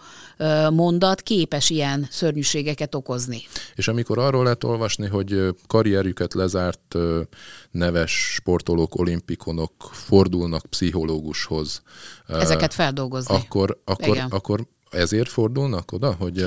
[0.72, 3.42] mondat képes ilyen szörnyűségeket okozni.
[3.76, 6.96] És amikor arról lehet olvasni, hogy karrierjüket lezárt
[7.72, 11.82] neves sportolók, olimpikonok fordulnak pszichológushoz.
[12.28, 13.36] Ezeket feldolgozni.
[13.36, 16.46] Akkor, akkor, akkor ezért fordulnak oda, hogy...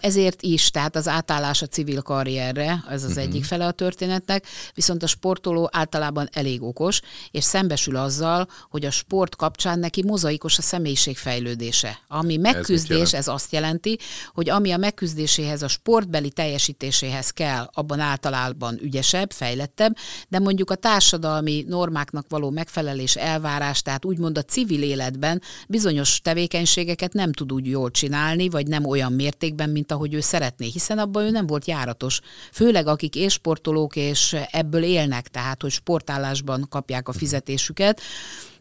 [0.00, 3.24] Ezért is, tehát az átállás a civil karrierre, ez az uh-huh.
[3.24, 8.90] egyik fele a történetnek, viszont a sportoló általában elég okos, és szembesül azzal, hogy a
[8.90, 11.98] sport kapcsán neki mozaikos a személyiség fejlődése.
[12.08, 13.98] Ami megküzdés, ez, ez azt jelenti,
[14.32, 19.96] hogy ami a megküzdéséhez, a sportbeli teljesítéséhez kell, abban általában ügyesebb, fejlettebb,
[20.28, 27.12] de mondjuk a társadalmi normáknak való megfelelés, elvárás, tehát úgymond a civil életben bizonyos tevékenységeket
[27.12, 31.24] nem tud úgy jól csinálni, vagy nem olyan mértékben, mint ahogy ő szeretné, hiszen abban
[31.24, 32.20] ő nem volt járatos.
[32.52, 38.00] Főleg akik élsportolók és ebből élnek, tehát hogy sportállásban kapják a fizetésüket,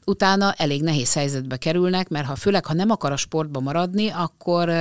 [0.06, 4.72] utána elég nehéz helyzetbe kerülnek, mert ha főleg, ha nem akar a sportba maradni, akkor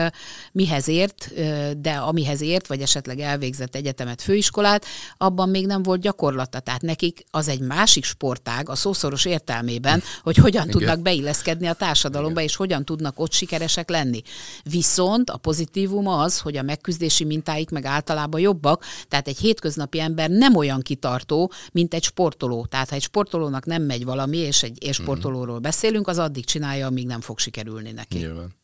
[0.53, 1.33] mihez ért,
[1.81, 4.85] de amihez ért, vagy esetleg elvégzett egyetemet, főiskolát,
[5.17, 6.61] abban még nem volt gyakorlata.
[6.61, 10.79] Tehát nekik az egy másik sportág, a szószoros értelmében, hogy hogyan Igen.
[10.79, 12.45] tudnak beilleszkedni a társadalomba, Igen.
[12.45, 14.23] és hogyan tudnak ott sikeresek lenni.
[14.65, 20.31] Viszont a pozitívum az, hogy a megküzdési mintáik meg általában jobbak, tehát egy hétköznapi ember
[20.31, 22.67] nem olyan kitartó, mint egy sportoló.
[22.67, 26.87] Tehát ha egy sportolónak nem megy valami, és egy és sportolóról beszélünk, az addig csinálja,
[26.87, 28.19] amíg nem fog sikerülni neki.
[28.19, 28.55] Nyilván.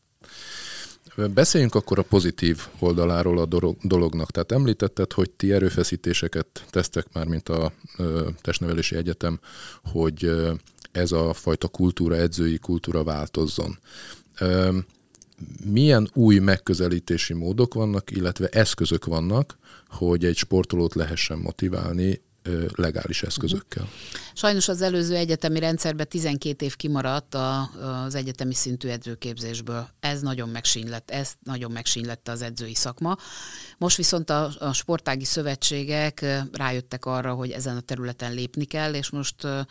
[1.33, 3.45] Beszéljünk akkor a pozitív oldaláról a
[3.81, 4.31] dolognak.
[4.31, 7.71] Tehát említetted, hogy ti erőfeszítéseket tesztek már, mint a
[8.41, 9.39] Testnevelési Egyetem,
[9.83, 10.31] hogy
[10.91, 13.79] ez a fajta kultúra, edzői kultúra változzon.
[15.65, 19.57] Milyen új megközelítési módok vannak, illetve eszközök vannak,
[19.87, 22.21] hogy egy sportolót lehessen motiválni
[22.75, 23.89] legális eszközökkel.
[24.33, 27.69] Sajnos az előző egyetemi rendszerben 12 év kimaradt a,
[28.05, 29.87] az egyetemi szintű edzőképzésből.
[29.99, 33.17] Ez nagyon megsínlett, ez nagyon megsínlette az edzői szakma.
[33.77, 39.09] Most viszont a, a sportági szövetségek rájöttek arra, hogy ezen a területen lépni kell, és
[39.09, 39.61] most ö,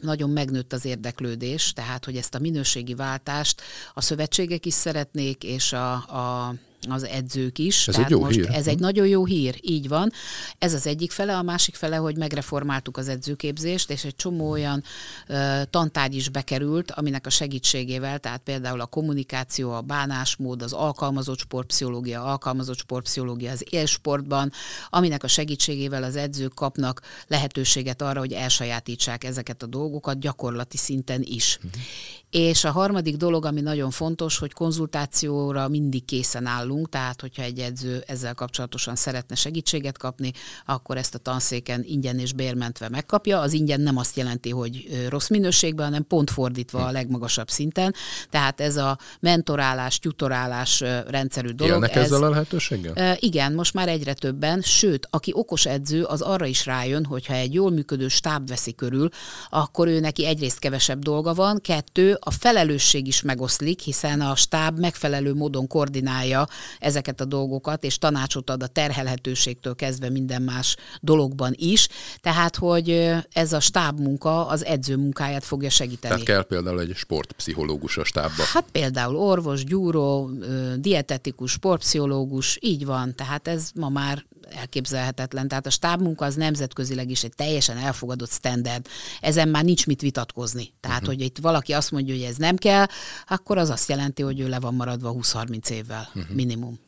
[0.00, 3.62] nagyon megnőtt az érdeklődés, tehát hogy ezt a minőségi váltást
[3.94, 6.54] a szövetségek is szeretnék, és a, a
[6.88, 7.88] az edzők is.
[7.88, 8.48] Ez Tehát egy jó most hír.
[8.50, 10.12] Ez egy nagyon jó hír, így van.
[10.58, 14.82] Ez az egyik fele, a másik fele, hogy megreformáltuk az edzőképzést, és egy csomó olyan
[15.28, 21.38] uh, tantárgy is bekerült, aminek a segítségével, tehát például a kommunikáció, a bánásmód, az alkalmazott
[21.38, 24.52] sportpszichológia, alkalmazott sportpszichológia az élsportban,
[24.88, 31.22] aminek a segítségével az edzők kapnak lehetőséget arra, hogy elsajátítsák ezeket a dolgokat gyakorlati szinten
[31.24, 31.56] is.
[31.56, 31.82] Uh-huh.
[32.30, 37.58] És a harmadik dolog, ami nagyon fontos, hogy konzultációra mindig készen állunk, tehát hogyha egy
[37.58, 40.32] edző ezzel kapcsolatosan szeretne segítséget kapni,
[40.66, 43.40] akkor ezt a tanszéken ingyen és bérmentve megkapja.
[43.40, 47.94] Az ingyen nem azt jelenti, hogy rossz minőségben, hanem pont fordítva a legmagasabb szinten.
[48.30, 51.74] Tehát ez a mentorálás, tutorálás rendszerű dolog.
[51.74, 53.16] Élnek ez, ezzel a lehetőséggel?
[53.20, 57.54] Igen, most már egyre többen, sőt, aki okos edző, az arra is rájön, hogyha egy
[57.54, 59.08] jól működő stáb veszi körül,
[59.50, 64.78] akkor ő neki egyrészt kevesebb dolga van, kettő, a felelősség is megoszlik, hiszen a stáb
[64.78, 66.46] megfelelő módon koordinálja
[66.78, 71.88] ezeket a dolgokat, és tanácsot ad a terhelhetőségtől kezdve minden más dologban is.
[72.20, 76.14] Tehát, hogy ez a stáb munka az edző munkáját fogja segíteni.
[76.14, 78.42] Tehát kell például egy sportpszichológus a stábba.
[78.52, 80.30] Hát például orvos, gyúró,
[80.76, 83.14] dietetikus, sportpszichológus, így van.
[83.14, 85.48] Tehát ez ma már elképzelhetetlen.
[85.48, 88.86] Tehát a stábmunka az nemzetközileg is egy teljesen elfogadott standard.
[89.20, 90.72] Ezen már nincs mit vitatkozni.
[90.80, 91.14] Tehát, uh-huh.
[91.14, 92.86] hogy itt valaki azt mondja, hogy ez nem kell,
[93.26, 96.36] akkor az azt jelenti, hogy ő le van maradva 20-30 évvel uh-huh.
[96.48, 96.78] Minimum.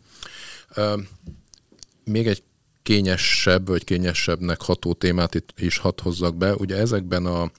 [2.04, 2.42] Még egy
[2.82, 6.54] kényesebb, vagy kényesebbnek ható témát itt is hat hozzak be.
[6.54, 7.50] Ugye ezekben a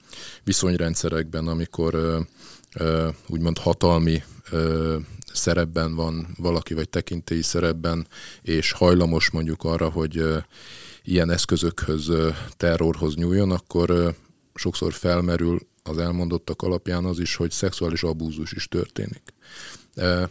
[0.44, 2.24] viszonyrendszerekben, amikor
[3.28, 4.22] úgymond hatalmi
[5.32, 8.06] szerepben van valaki, vagy tekintélyi szerepben,
[8.42, 10.24] és hajlamos mondjuk arra, hogy
[11.02, 12.12] ilyen eszközökhöz,
[12.56, 14.14] terrorhoz nyúljon, akkor
[14.54, 19.22] sokszor felmerül az elmondottak alapján az is, hogy szexuális abúzus is történik.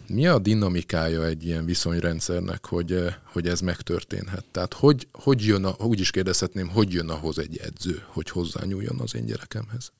[0.07, 4.45] Mi a dinamikája egy ilyen viszonyrendszernek, hogy, hogy ez megtörténhet?
[4.51, 8.99] Tehát hogy, hogy jön, a, úgy is kérdezhetném, hogy jön ahhoz egy edző, hogy hozzányúljon
[8.99, 9.91] az én gyerekemhez?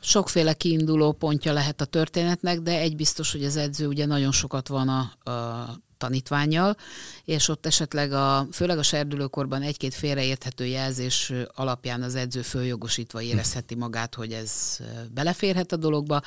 [0.00, 4.68] Sokféle kiinduló pontja lehet a történetnek, de egy biztos, hogy az edző ugye nagyon sokat
[4.68, 6.76] van a, a tanítványjal,
[7.24, 13.74] és ott esetleg a, főleg a serdülőkorban egy-két félreérthető jelzés alapján az edző följogosítva érezheti
[13.74, 14.78] magát, hogy ez
[15.14, 16.22] beleférhet a dologba.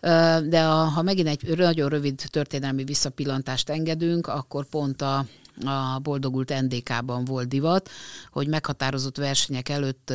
[0.00, 5.26] De a, ha megint egy nagyon rövid történelmi visszapillantást engedünk, akkor pont a,
[5.64, 7.90] a boldogult NDK-ban volt divat,
[8.30, 10.12] hogy meghatározott versenyek előtt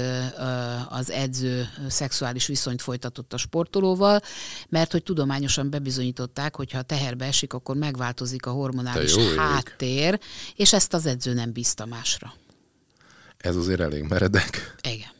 [0.89, 4.21] az edző szexuális viszonyt folytatott a sportolóval,
[4.69, 10.19] mert hogy tudományosan bebizonyították, hogy ha teherbe esik, akkor megváltozik a hormonális háttér,
[10.55, 12.33] és ezt az edző nem bízta másra.
[13.37, 14.75] Ez azért elég meredek.
[14.81, 15.11] Igen.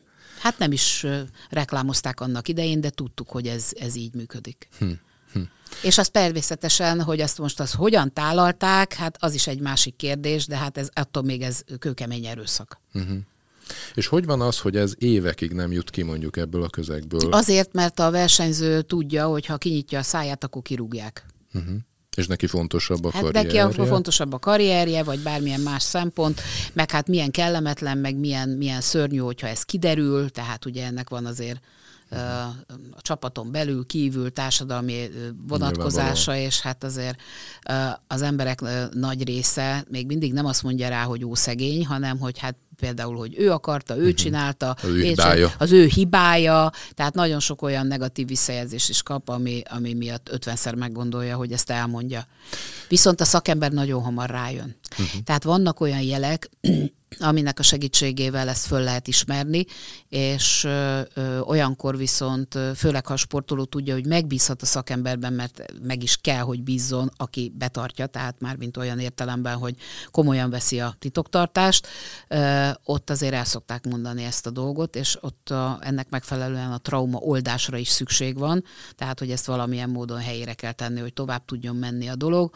[0.43, 1.05] Hát nem is
[1.49, 4.67] reklámozták annak idején, de tudtuk, hogy ez, ez így működik.
[4.77, 4.91] Hm.
[5.33, 5.39] Hm.
[5.81, 10.45] És az természetesen, hogy azt most az hogyan tálalták, hát az is egy másik kérdés,
[10.45, 12.79] de hát ez attól még ez kőkemény erőszak.
[12.93, 13.17] Uh-huh.
[13.93, 17.33] És hogy van az, hogy ez évekig nem jut ki mondjuk ebből a közegből?
[17.33, 21.25] Azért, mert a versenyző tudja, hogy ha kinyitja a száját, akkor kirúgják.
[21.53, 21.75] Uh-huh.
[22.15, 23.63] És neki fontosabb a hát karrierje?
[23.63, 26.41] neki fontosabb a karrierje, vagy bármilyen más szempont,
[26.73, 31.25] meg hát milyen kellemetlen, meg milyen, milyen szörnyű, hogyha ez kiderül, tehát ugye ennek van
[31.25, 31.59] azért
[32.95, 35.09] a csapaton belül, kívül társadalmi
[35.47, 37.21] vonatkozása, és hát azért
[38.07, 42.39] az emberek nagy része még mindig nem azt mondja rá, hogy ó szegény, hanem hogy
[42.39, 44.13] hát például, hogy ő akarta, ő uh-huh.
[44.13, 45.51] csinálta, az ő, hibája.
[45.57, 50.75] az ő hibája, tehát nagyon sok olyan negatív visszajelzést is kap, ami, ami miatt ötvenszer
[50.75, 52.27] meggondolja, hogy ezt elmondja.
[52.87, 54.75] Viszont a szakember nagyon hamar rájön.
[54.91, 55.21] Uh-huh.
[55.23, 56.49] Tehát vannak olyan jelek,
[57.19, 59.65] aminek a segítségével ezt föl lehet ismerni,
[60.09, 65.73] és ö, ö, olyankor viszont, főleg ha a sportoló tudja, hogy megbízhat a szakemberben, mert
[65.81, 69.75] meg is kell, hogy bízzon, aki betartja, tehát már mint olyan értelemben, hogy
[70.11, 71.87] komolyan veszi a titoktartást,
[72.27, 76.77] ö, ott azért el szokták mondani ezt a dolgot, és ott a, ennek megfelelően a
[76.77, 78.63] trauma oldásra is szükség van,
[78.95, 82.55] tehát hogy ezt valamilyen módon helyére kell tenni, hogy tovább tudjon menni a dolog,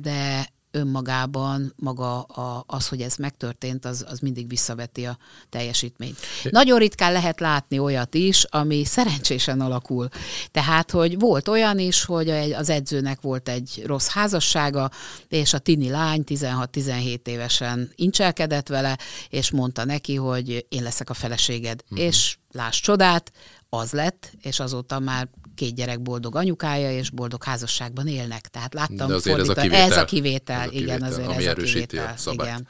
[0.00, 6.16] de önmagában maga a, az, hogy ez megtörtént, az, az mindig visszaveti a teljesítményt.
[6.50, 10.08] Nagyon ritkán lehet látni olyat is, ami szerencsésen alakul.
[10.50, 14.90] Tehát, hogy volt olyan is, hogy az edzőnek volt egy rossz házassága,
[15.28, 21.14] és a tini lány 16-17 évesen incselkedett vele, és mondta neki, hogy én leszek a
[21.14, 21.82] feleséged.
[21.82, 22.06] Uh-huh.
[22.06, 23.32] És láss csodát,
[23.68, 25.28] az lett, és azóta már
[25.62, 28.48] két gyerek boldog anyukája, és boldog házasságban élnek.
[28.48, 29.90] Tehát láttam De azért ez a kivétel.
[29.90, 32.14] Ez a kivétel, ez a kivétel igen, azért ami ez a kivétel.
[32.24, 32.68] A igen.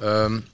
[0.00, 0.44] Um,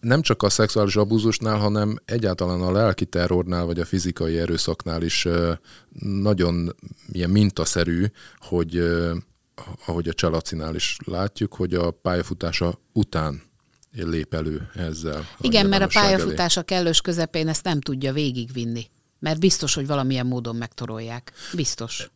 [0.00, 5.28] nem csak a szexuális abúzusnál, hanem egyáltalán a lelki terrornál, vagy a fizikai erőszaknál is
[5.98, 6.76] nagyon
[7.12, 8.06] ilyen mintaszerű,
[8.38, 8.82] hogy
[9.86, 13.42] ahogy a Csalacinál is látjuk, hogy a pályafutása után
[13.92, 15.26] lép elő ezzel.
[15.40, 18.90] Igen, mert a pályafutása kellős közepén ezt nem tudja végigvinni.
[19.22, 21.32] Mert biztos, hogy valamilyen módon megtorolják.
[21.54, 22.10] Biztos.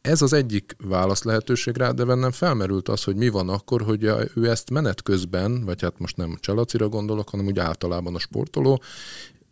[0.00, 4.04] Ez az egyik válasz lehetőség rá, de bennem felmerült az, hogy mi van akkor, hogy
[4.34, 8.82] ő ezt menet közben, vagy hát most nem Csalacira gondolok, hanem úgy általában a sportoló,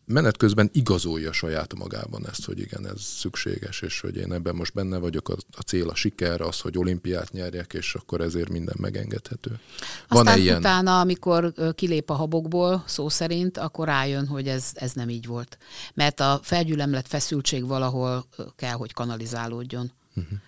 [0.05, 4.75] menet közben igazolja saját magában ezt, hogy igen, ez szükséges, és hogy én ebben most
[4.75, 8.75] benne vagyok, a, a cél a siker, az, hogy olimpiát nyerjek, és akkor ezért minden
[8.79, 9.61] megengedhető.
[10.09, 10.59] Van-e ilyen?
[10.59, 15.59] utána, amikor kilép a habokból, szó szerint, akkor rájön, hogy ez, ez nem így volt.
[15.95, 19.93] Mert a felgyülemlett feszültség valahol kell, hogy kanalizálódjon.
[20.15, 20.39] Uh-huh.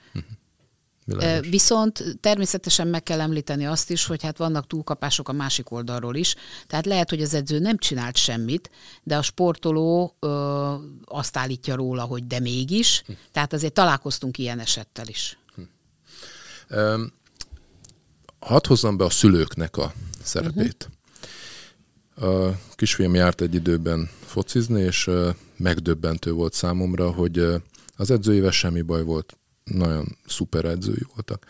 [1.05, 1.49] Világos.
[1.49, 6.35] Viszont természetesen meg kell említeni azt is, hogy hát vannak túlkapások a másik oldalról is.
[6.67, 8.71] Tehát lehet, hogy az edző nem csinált semmit,
[9.03, 13.03] de a sportoló ö, azt állítja róla, hogy de mégis.
[13.07, 13.12] Hm.
[13.33, 15.38] Tehát azért találkoztunk ilyen esettel is.
[15.55, 15.62] Hm.
[16.77, 17.12] Um,
[18.38, 20.88] hadd hozzam be a szülőknek a szerepét.
[22.17, 22.47] Uh-huh.
[22.49, 25.11] A kisfiam járt egy időben focizni, és
[25.57, 27.38] megdöbbentő volt számomra, hogy
[27.97, 31.46] az edzőjével semmi baj volt nagyon szuper edzői voltak.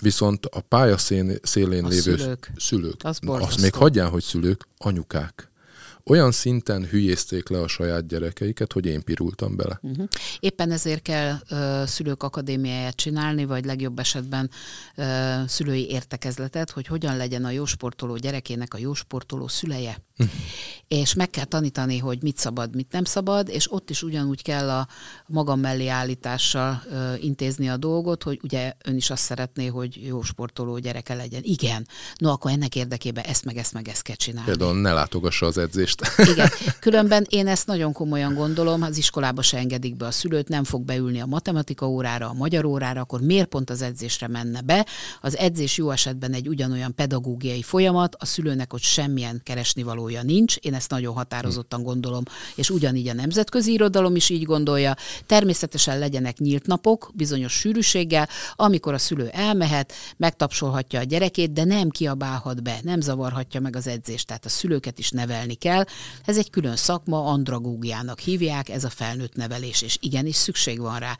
[0.00, 0.98] Viszont a pálya
[1.42, 5.50] szélén a lévő szülők, szülők az azt még hagyján, hogy szülők, anyukák
[6.08, 9.78] olyan szinten hülyézték le a saját gyerekeiket, hogy én pirultam bele.
[9.82, 10.08] Uh-huh.
[10.40, 14.50] Éppen ezért kell uh, szülők akadémiáját csinálni, vagy legjobb esetben
[14.96, 19.98] uh, szülői értekezletet, hogy hogyan legyen a jósportoló gyerekének a jósportoló szüleje.
[20.88, 24.70] És meg kell tanítani, hogy mit szabad, mit nem szabad, és ott is ugyanúgy kell
[24.70, 24.88] a
[25.26, 30.22] magam mellé állítással uh, intézni a dolgot, hogy ugye ön is azt szeretné, hogy jó
[30.22, 31.40] sportoló gyereke legyen.
[31.44, 34.48] Igen, no akkor ennek érdekében ezt meg ezt meg ezt kell csinálni.
[34.48, 36.02] Például ne látogassa az edzést.
[36.32, 36.48] Igen.
[36.80, 40.82] Különben én ezt nagyon komolyan gondolom, az iskolába se engedik be a szülőt, nem fog
[40.82, 44.86] beülni a matematika órára, a magyar órára, akkor miért pont az edzésre menne be?
[45.20, 49.40] Az edzés jó esetben egy ugyanolyan pedagógiai folyamat, a szülőnek ott semmilyen
[50.06, 52.22] keresnivalója nincs, én ezt nagyon határozottan gondolom,
[52.54, 54.96] és ugyanígy a nemzetközi irodalom is így gondolja.
[55.26, 61.88] Természetesen legyenek nyílt napok, bizonyos sűrűséggel, amikor a szülő elmehet, megtapsolhatja a gyerekét, de nem
[61.88, 64.26] kiabálhat be, nem zavarhatja meg az edzést.
[64.26, 65.84] Tehát a szülőket is nevelni kell,
[66.24, 71.16] ez egy külön szakma, andragógiának hívják, ez a felnőtt nevelés, és igenis szükség van rá.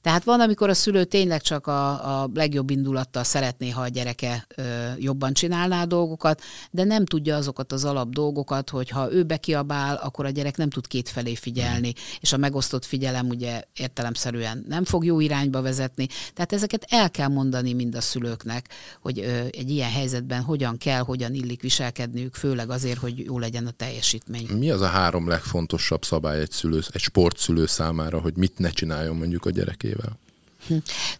[0.00, 4.46] Tehát van, amikor a szülő tényleg csak a, a legjobb indulattal szeretné, ha a gyereke
[4.56, 4.62] ö,
[4.98, 10.00] jobban csinálná a dolgokat, de nem tudja azokat az alap dolgokat, hogy ha ő bekiabál,
[10.02, 15.04] akkor a gyerek nem tud kétfelé figyelni, és a megosztott figyelem ugye értelemszerűen nem fog
[15.04, 16.06] jó irányba vezetni.
[16.34, 18.68] Tehát ezeket el kell mondani mind a szülőknek,
[19.00, 23.66] hogy ö, egy ilyen helyzetben hogyan kell, hogyan illik viselkedniük, főleg azért, hogy jó legyen
[23.66, 24.48] a teljesítmény.
[24.58, 29.16] Mi az a három legfontosabb szabály egy, szülő, egy sportszülő számára, hogy mit ne csináljon
[29.16, 29.50] mondjuk a
[29.88, 30.18] egyesével.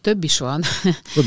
[0.00, 0.62] Több is van.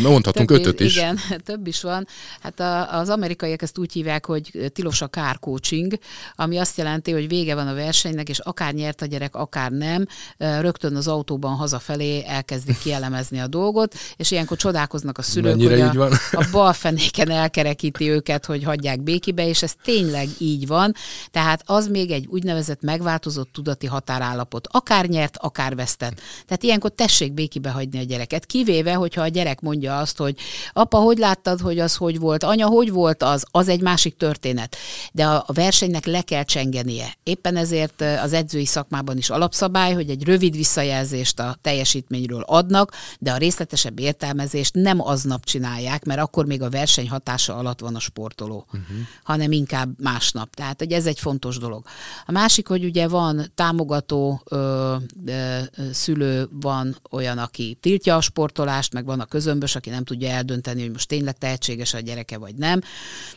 [0.02, 0.96] Mondhatunk több, ötöt is.
[0.96, 2.08] Igen, több is van.
[2.42, 5.94] Hát a, az amerikaiak ezt úgy hívják, hogy tilos a car coaching,
[6.36, 10.06] ami azt jelenti, hogy vége van a versenynek, és akár nyert a gyerek, akár nem,
[10.38, 15.82] rögtön az autóban hazafelé elkezdik kielemezni a dolgot, és ilyenkor csodálkoznak a szülők, Mennyire hogy
[15.82, 16.12] a, így van?
[16.42, 20.94] a bal fenéken elkerekíti őket, hogy hagyják békibe, és ez tényleg így van.
[21.32, 24.68] Tehát az még egy úgynevezett megváltozott tudati határállapot.
[24.72, 26.22] Akár nyert, akár vesztett.
[26.46, 30.36] Tehát ilyenkor tessék békibe hagyni a gyereket, kivéve, hogyha a gyerek mondja azt, hogy
[30.74, 34.76] apa, hogy láttad, hogy az hogy volt, anya, hogy volt az, az egy másik történet.
[35.12, 37.14] De a, a versenynek le kell csengenie.
[37.24, 43.32] Éppen ezért az edzői szakmában is alapszabály, hogy egy rövid visszajelzést a teljesítményről adnak, de
[43.32, 48.00] a részletesebb értelmezést nem aznap csinálják, mert akkor még a verseny hatása alatt van a
[48.00, 48.98] sportoló, uh-huh.
[49.24, 50.56] hanem inkább másnap.
[50.56, 51.86] Tehát hogy ez egy fontos dolog.
[52.26, 54.96] A másik, hogy ugye van támogató ö,
[55.26, 55.60] ö,
[55.92, 60.82] szülő, van olyan, aki tiltja a sportolást, meg van a közömbös, aki nem tudja eldönteni,
[60.82, 62.82] hogy most tényleg tehetséges a gyereke, vagy nem.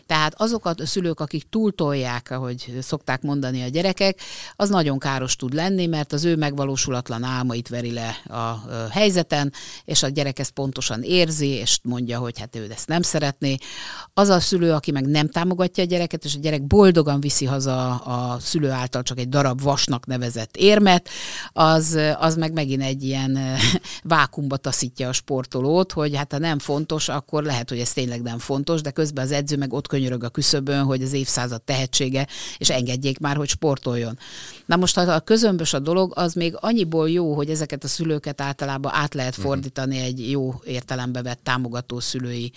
[0.07, 4.21] Tehát azokat a szülők, akik túltolják, ahogy szokták mondani a gyerekek,
[4.57, 9.53] az nagyon káros tud lenni, mert az ő megvalósulatlan álmait veri le a helyzeten,
[9.85, 13.57] és a gyerek ezt pontosan érzi, és mondja, hogy hát ő ezt nem szeretné.
[14.13, 17.97] Az a szülő, aki meg nem támogatja a gyereket, és a gyerek boldogan viszi haza
[17.97, 21.09] a szülő által csak egy darab vasnak nevezett érmet,
[21.53, 23.39] az, az meg megint egy ilyen
[24.45, 28.39] vákumba taszítja a sportolót, hogy hát ha nem fontos, akkor lehet, hogy ez tényleg nem
[28.39, 32.27] fontos, de közben az edző meg ott könyörög a küszöbön, hogy az évszázad tehetsége,
[32.59, 34.19] és engedjék már, hogy sportoljon.
[34.67, 38.41] Na most, ha a közömbös a dolog, az még annyiból jó, hogy ezeket a szülőket
[38.41, 39.47] általában át lehet mhm.
[39.47, 42.53] fordítani egy jó értelembe vett támogató szülői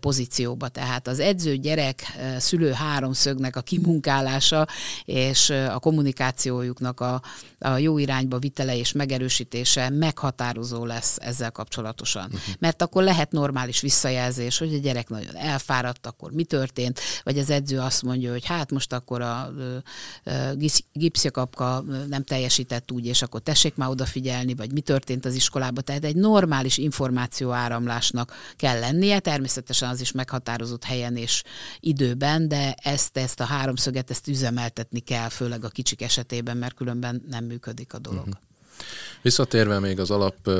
[0.00, 0.68] pozícióba.
[0.68, 2.02] Tehát az edző gyerek
[2.38, 4.66] szülő háromszögnek a kimunkálása
[5.04, 7.22] és a kommunikációjuknak a,
[7.58, 12.24] a jó irányba vitele és megerősítése meghatározó lesz ezzel kapcsolatosan.
[12.24, 12.54] Uh-huh.
[12.58, 17.50] Mert akkor lehet normális visszajelzés, hogy a gyerek nagyon elfáradt, akkor mi történt, vagy az
[17.50, 19.50] edző azt mondja, hogy hát most akkor a, a,
[20.24, 20.56] a
[20.92, 25.84] gipszjakapka nem teljesített úgy, és akkor tessék már odafigyelni, vagy mi történt az iskolában.
[25.84, 31.42] Tehát egy normális információ áramlásnak kell lennie, természetesen az is meghatározott helyen és
[31.80, 37.22] időben, de ezt, ezt a háromszöget, ezt üzemeltetni kell, főleg a kicsik esetében, mert különben
[37.28, 38.26] nem működik a dolog.
[38.26, 38.42] Uh-huh.
[39.24, 40.50] Visszatérve még az alap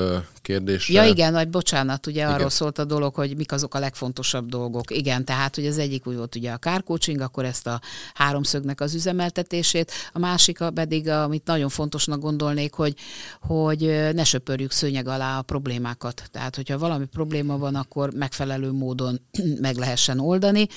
[0.42, 1.02] kérdésre.
[1.02, 2.32] Ja igen, nagy bocsánat, ugye igen.
[2.32, 4.90] arról szólt a dolog, hogy mik azok a legfontosabb dolgok.
[4.90, 7.80] Igen, tehát hogy az egyik úgy volt ugye a kárkócsing, akkor ezt a
[8.14, 12.94] háromszögnek az üzemeltetését, a másik pedig, amit nagyon fontosnak gondolnék, hogy,
[13.40, 13.80] hogy
[14.14, 16.22] ne söpörjük szőnyeg alá a problémákat.
[16.30, 19.20] Tehát, hogyha valami probléma van, akkor megfelelő módon
[19.60, 20.68] meg lehessen oldani.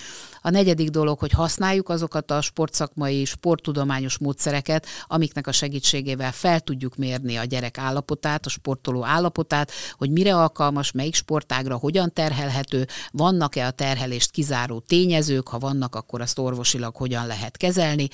[0.47, 6.95] A negyedik dolog, hogy használjuk azokat a sportszakmai, sporttudományos módszereket, amiknek a segítségével fel tudjuk
[6.95, 13.65] mérni a gyerek állapotát, a sportoló állapotát, hogy mire alkalmas, melyik sportágra, hogyan terhelhető, vannak-e
[13.65, 18.07] a terhelést kizáró tényezők, ha vannak, akkor azt orvosilag hogyan lehet kezelni,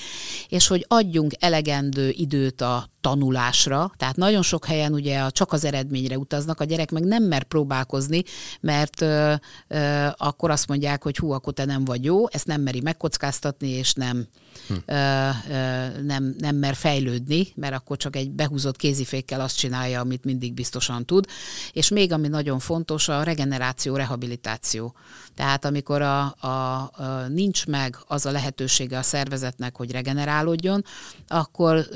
[0.48, 5.66] és hogy adjunk elegendő időt a tanulásra, tehát nagyon sok helyen ugye a, csak az
[5.66, 8.24] eredményre utaznak, a gyerek meg nem mer próbálkozni,
[8.62, 9.34] mert ö,
[9.68, 13.70] ö, akkor azt mondják, hogy hú, akkor te nem vagy jó, ezt nem meri megkockáztatni,
[13.70, 14.28] és nem,
[14.68, 14.74] hm.
[14.86, 20.24] ö, ö, nem, nem mer fejlődni, mert akkor csak egy behúzott kézifékkel azt csinálja, amit
[20.24, 21.28] mindig biztosan tud.
[21.72, 24.94] És még ami nagyon fontos, a regeneráció, rehabilitáció.
[25.36, 30.84] Tehát amikor a, a, a, nincs meg az a lehetősége a szervezetnek, hogy regenerálódjon,
[31.28, 31.88] akkor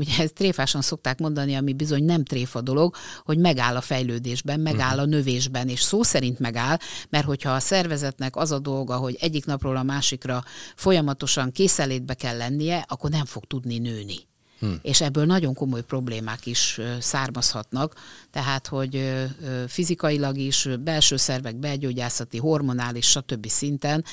[0.00, 2.94] ugye ezt tréfásan szokták mondani, ami bizony nem tréfa dolog,
[3.24, 5.00] hogy megáll a fejlődésben, megáll mhm.
[5.00, 6.78] a növésben, és szó szerint megáll,
[7.10, 10.44] mert hogyha a szervezetnek az a dolga, hogy egyik napról a másikra
[10.76, 14.16] folyamatosan készelétbe kell lennie, akkor nem fog tudni nőni.
[14.58, 14.78] Hmm.
[14.82, 17.94] És ebből nagyon komoly problémák is származhatnak,
[18.30, 19.24] tehát hogy
[19.66, 23.46] fizikailag is, belső szervek, belgyógyászati, hormonális, stb.
[23.46, 24.04] szinten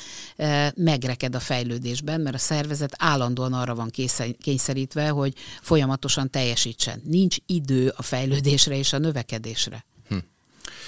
[0.76, 3.91] megreked a fejlődésben, mert a szervezet állandóan arra van
[4.39, 7.02] kényszerítve, hogy folyamatosan teljesítsen.
[7.04, 9.86] Nincs idő a fejlődésre és a növekedésre.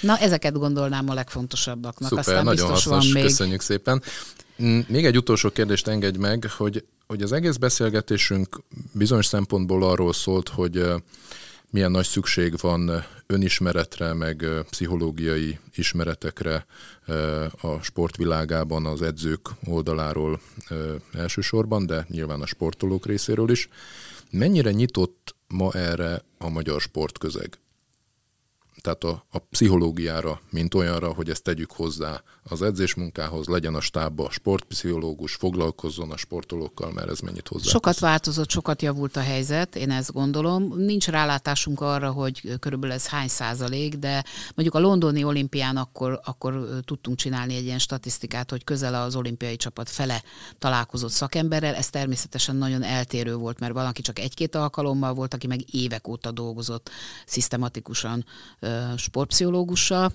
[0.00, 2.08] Na, ezeket gondolnám a legfontosabbaknak.
[2.08, 3.22] Szuper, Aztán nagyon biztos hasznos, van még...
[3.22, 4.02] köszönjük szépen.
[4.62, 8.60] Mm, még egy utolsó kérdést engedj meg, hogy hogy az egész beszélgetésünk
[8.92, 10.84] bizonyos szempontból arról szólt, hogy
[11.70, 16.66] milyen nagy szükség van önismeretre, meg pszichológiai ismeretekre
[17.60, 20.40] a sportvilágában az edzők oldaláról
[21.12, 23.68] elsősorban, de nyilván a sportolók részéről is.
[24.30, 27.58] Mennyire nyitott ma erre a magyar sportközeg?
[28.80, 34.30] Tehát a, a pszichológiára, mint olyanra, hogy ezt tegyük hozzá az edzésmunkához, legyen a stábba
[34.30, 37.70] sportpszichológus, foglalkozzon a sportolókkal, mert ez mennyit hozzá.
[37.70, 40.72] Sokat változott, sokat javult a helyzet, én ezt gondolom.
[40.76, 44.24] Nincs rálátásunk arra, hogy körülbelül ez hány százalék, de
[44.54, 49.56] mondjuk a londoni olimpián akkor, akkor tudtunk csinálni egy ilyen statisztikát, hogy közel az olimpiai
[49.56, 50.22] csapat fele
[50.58, 51.74] találkozott szakemberrel.
[51.74, 56.30] Ez természetesen nagyon eltérő volt, mert valaki csak egy-két alkalommal volt, aki meg évek óta
[56.30, 56.90] dolgozott
[57.26, 58.24] szisztematikusan
[58.96, 60.12] sportpszichológussal,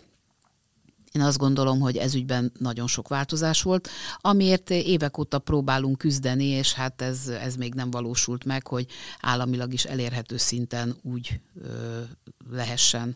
[1.11, 6.45] én azt gondolom, hogy ez ügyben nagyon sok változás volt, amiért évek óta próbálunk küzdeni,
[6.45, 8.87] és hát ez, ez még nem valósult meg, hogy
[9.19, 12.01] államilag is elérhető szinten úgy ö,
[12.49, 13.15] lehessen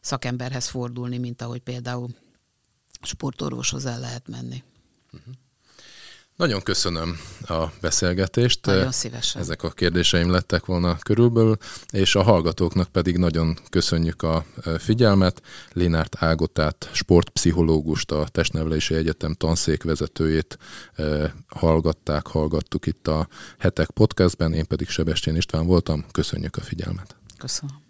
[0.00, 2.08] szakemberhez fordulni, mint ahogy például
[3.02, 4.62] sportorvoshoz el lehet menni.
[5.12, 5.34] Uh-huh.
[6.36, 8.66] Nagyon köszönöm a beszélgetést.
[8.66, 9.40] Nagyon szívesen.
[9.40, 11.56] Ezek a kérdéseim lettek volna körülbelül,
[11.90, 14.44] és a hallgatóknak pedig nagyon köszönjük a
[14.78, 15.42] figyelmet.
[15.72, 20.58] Lénárt Ágotát, sportpszichológust, a Testnevelési Egyetem tanszékvezetőjét
[21.48, 23.28] hallgatták, hallgattuk itt a
[23.58, 26.04] Hetek podcastben, én pedig Sebestyén István voltam.
[26.10, 27.16] Köszönjük a figyelmet.
[27.38, 27.83] Köszönöm.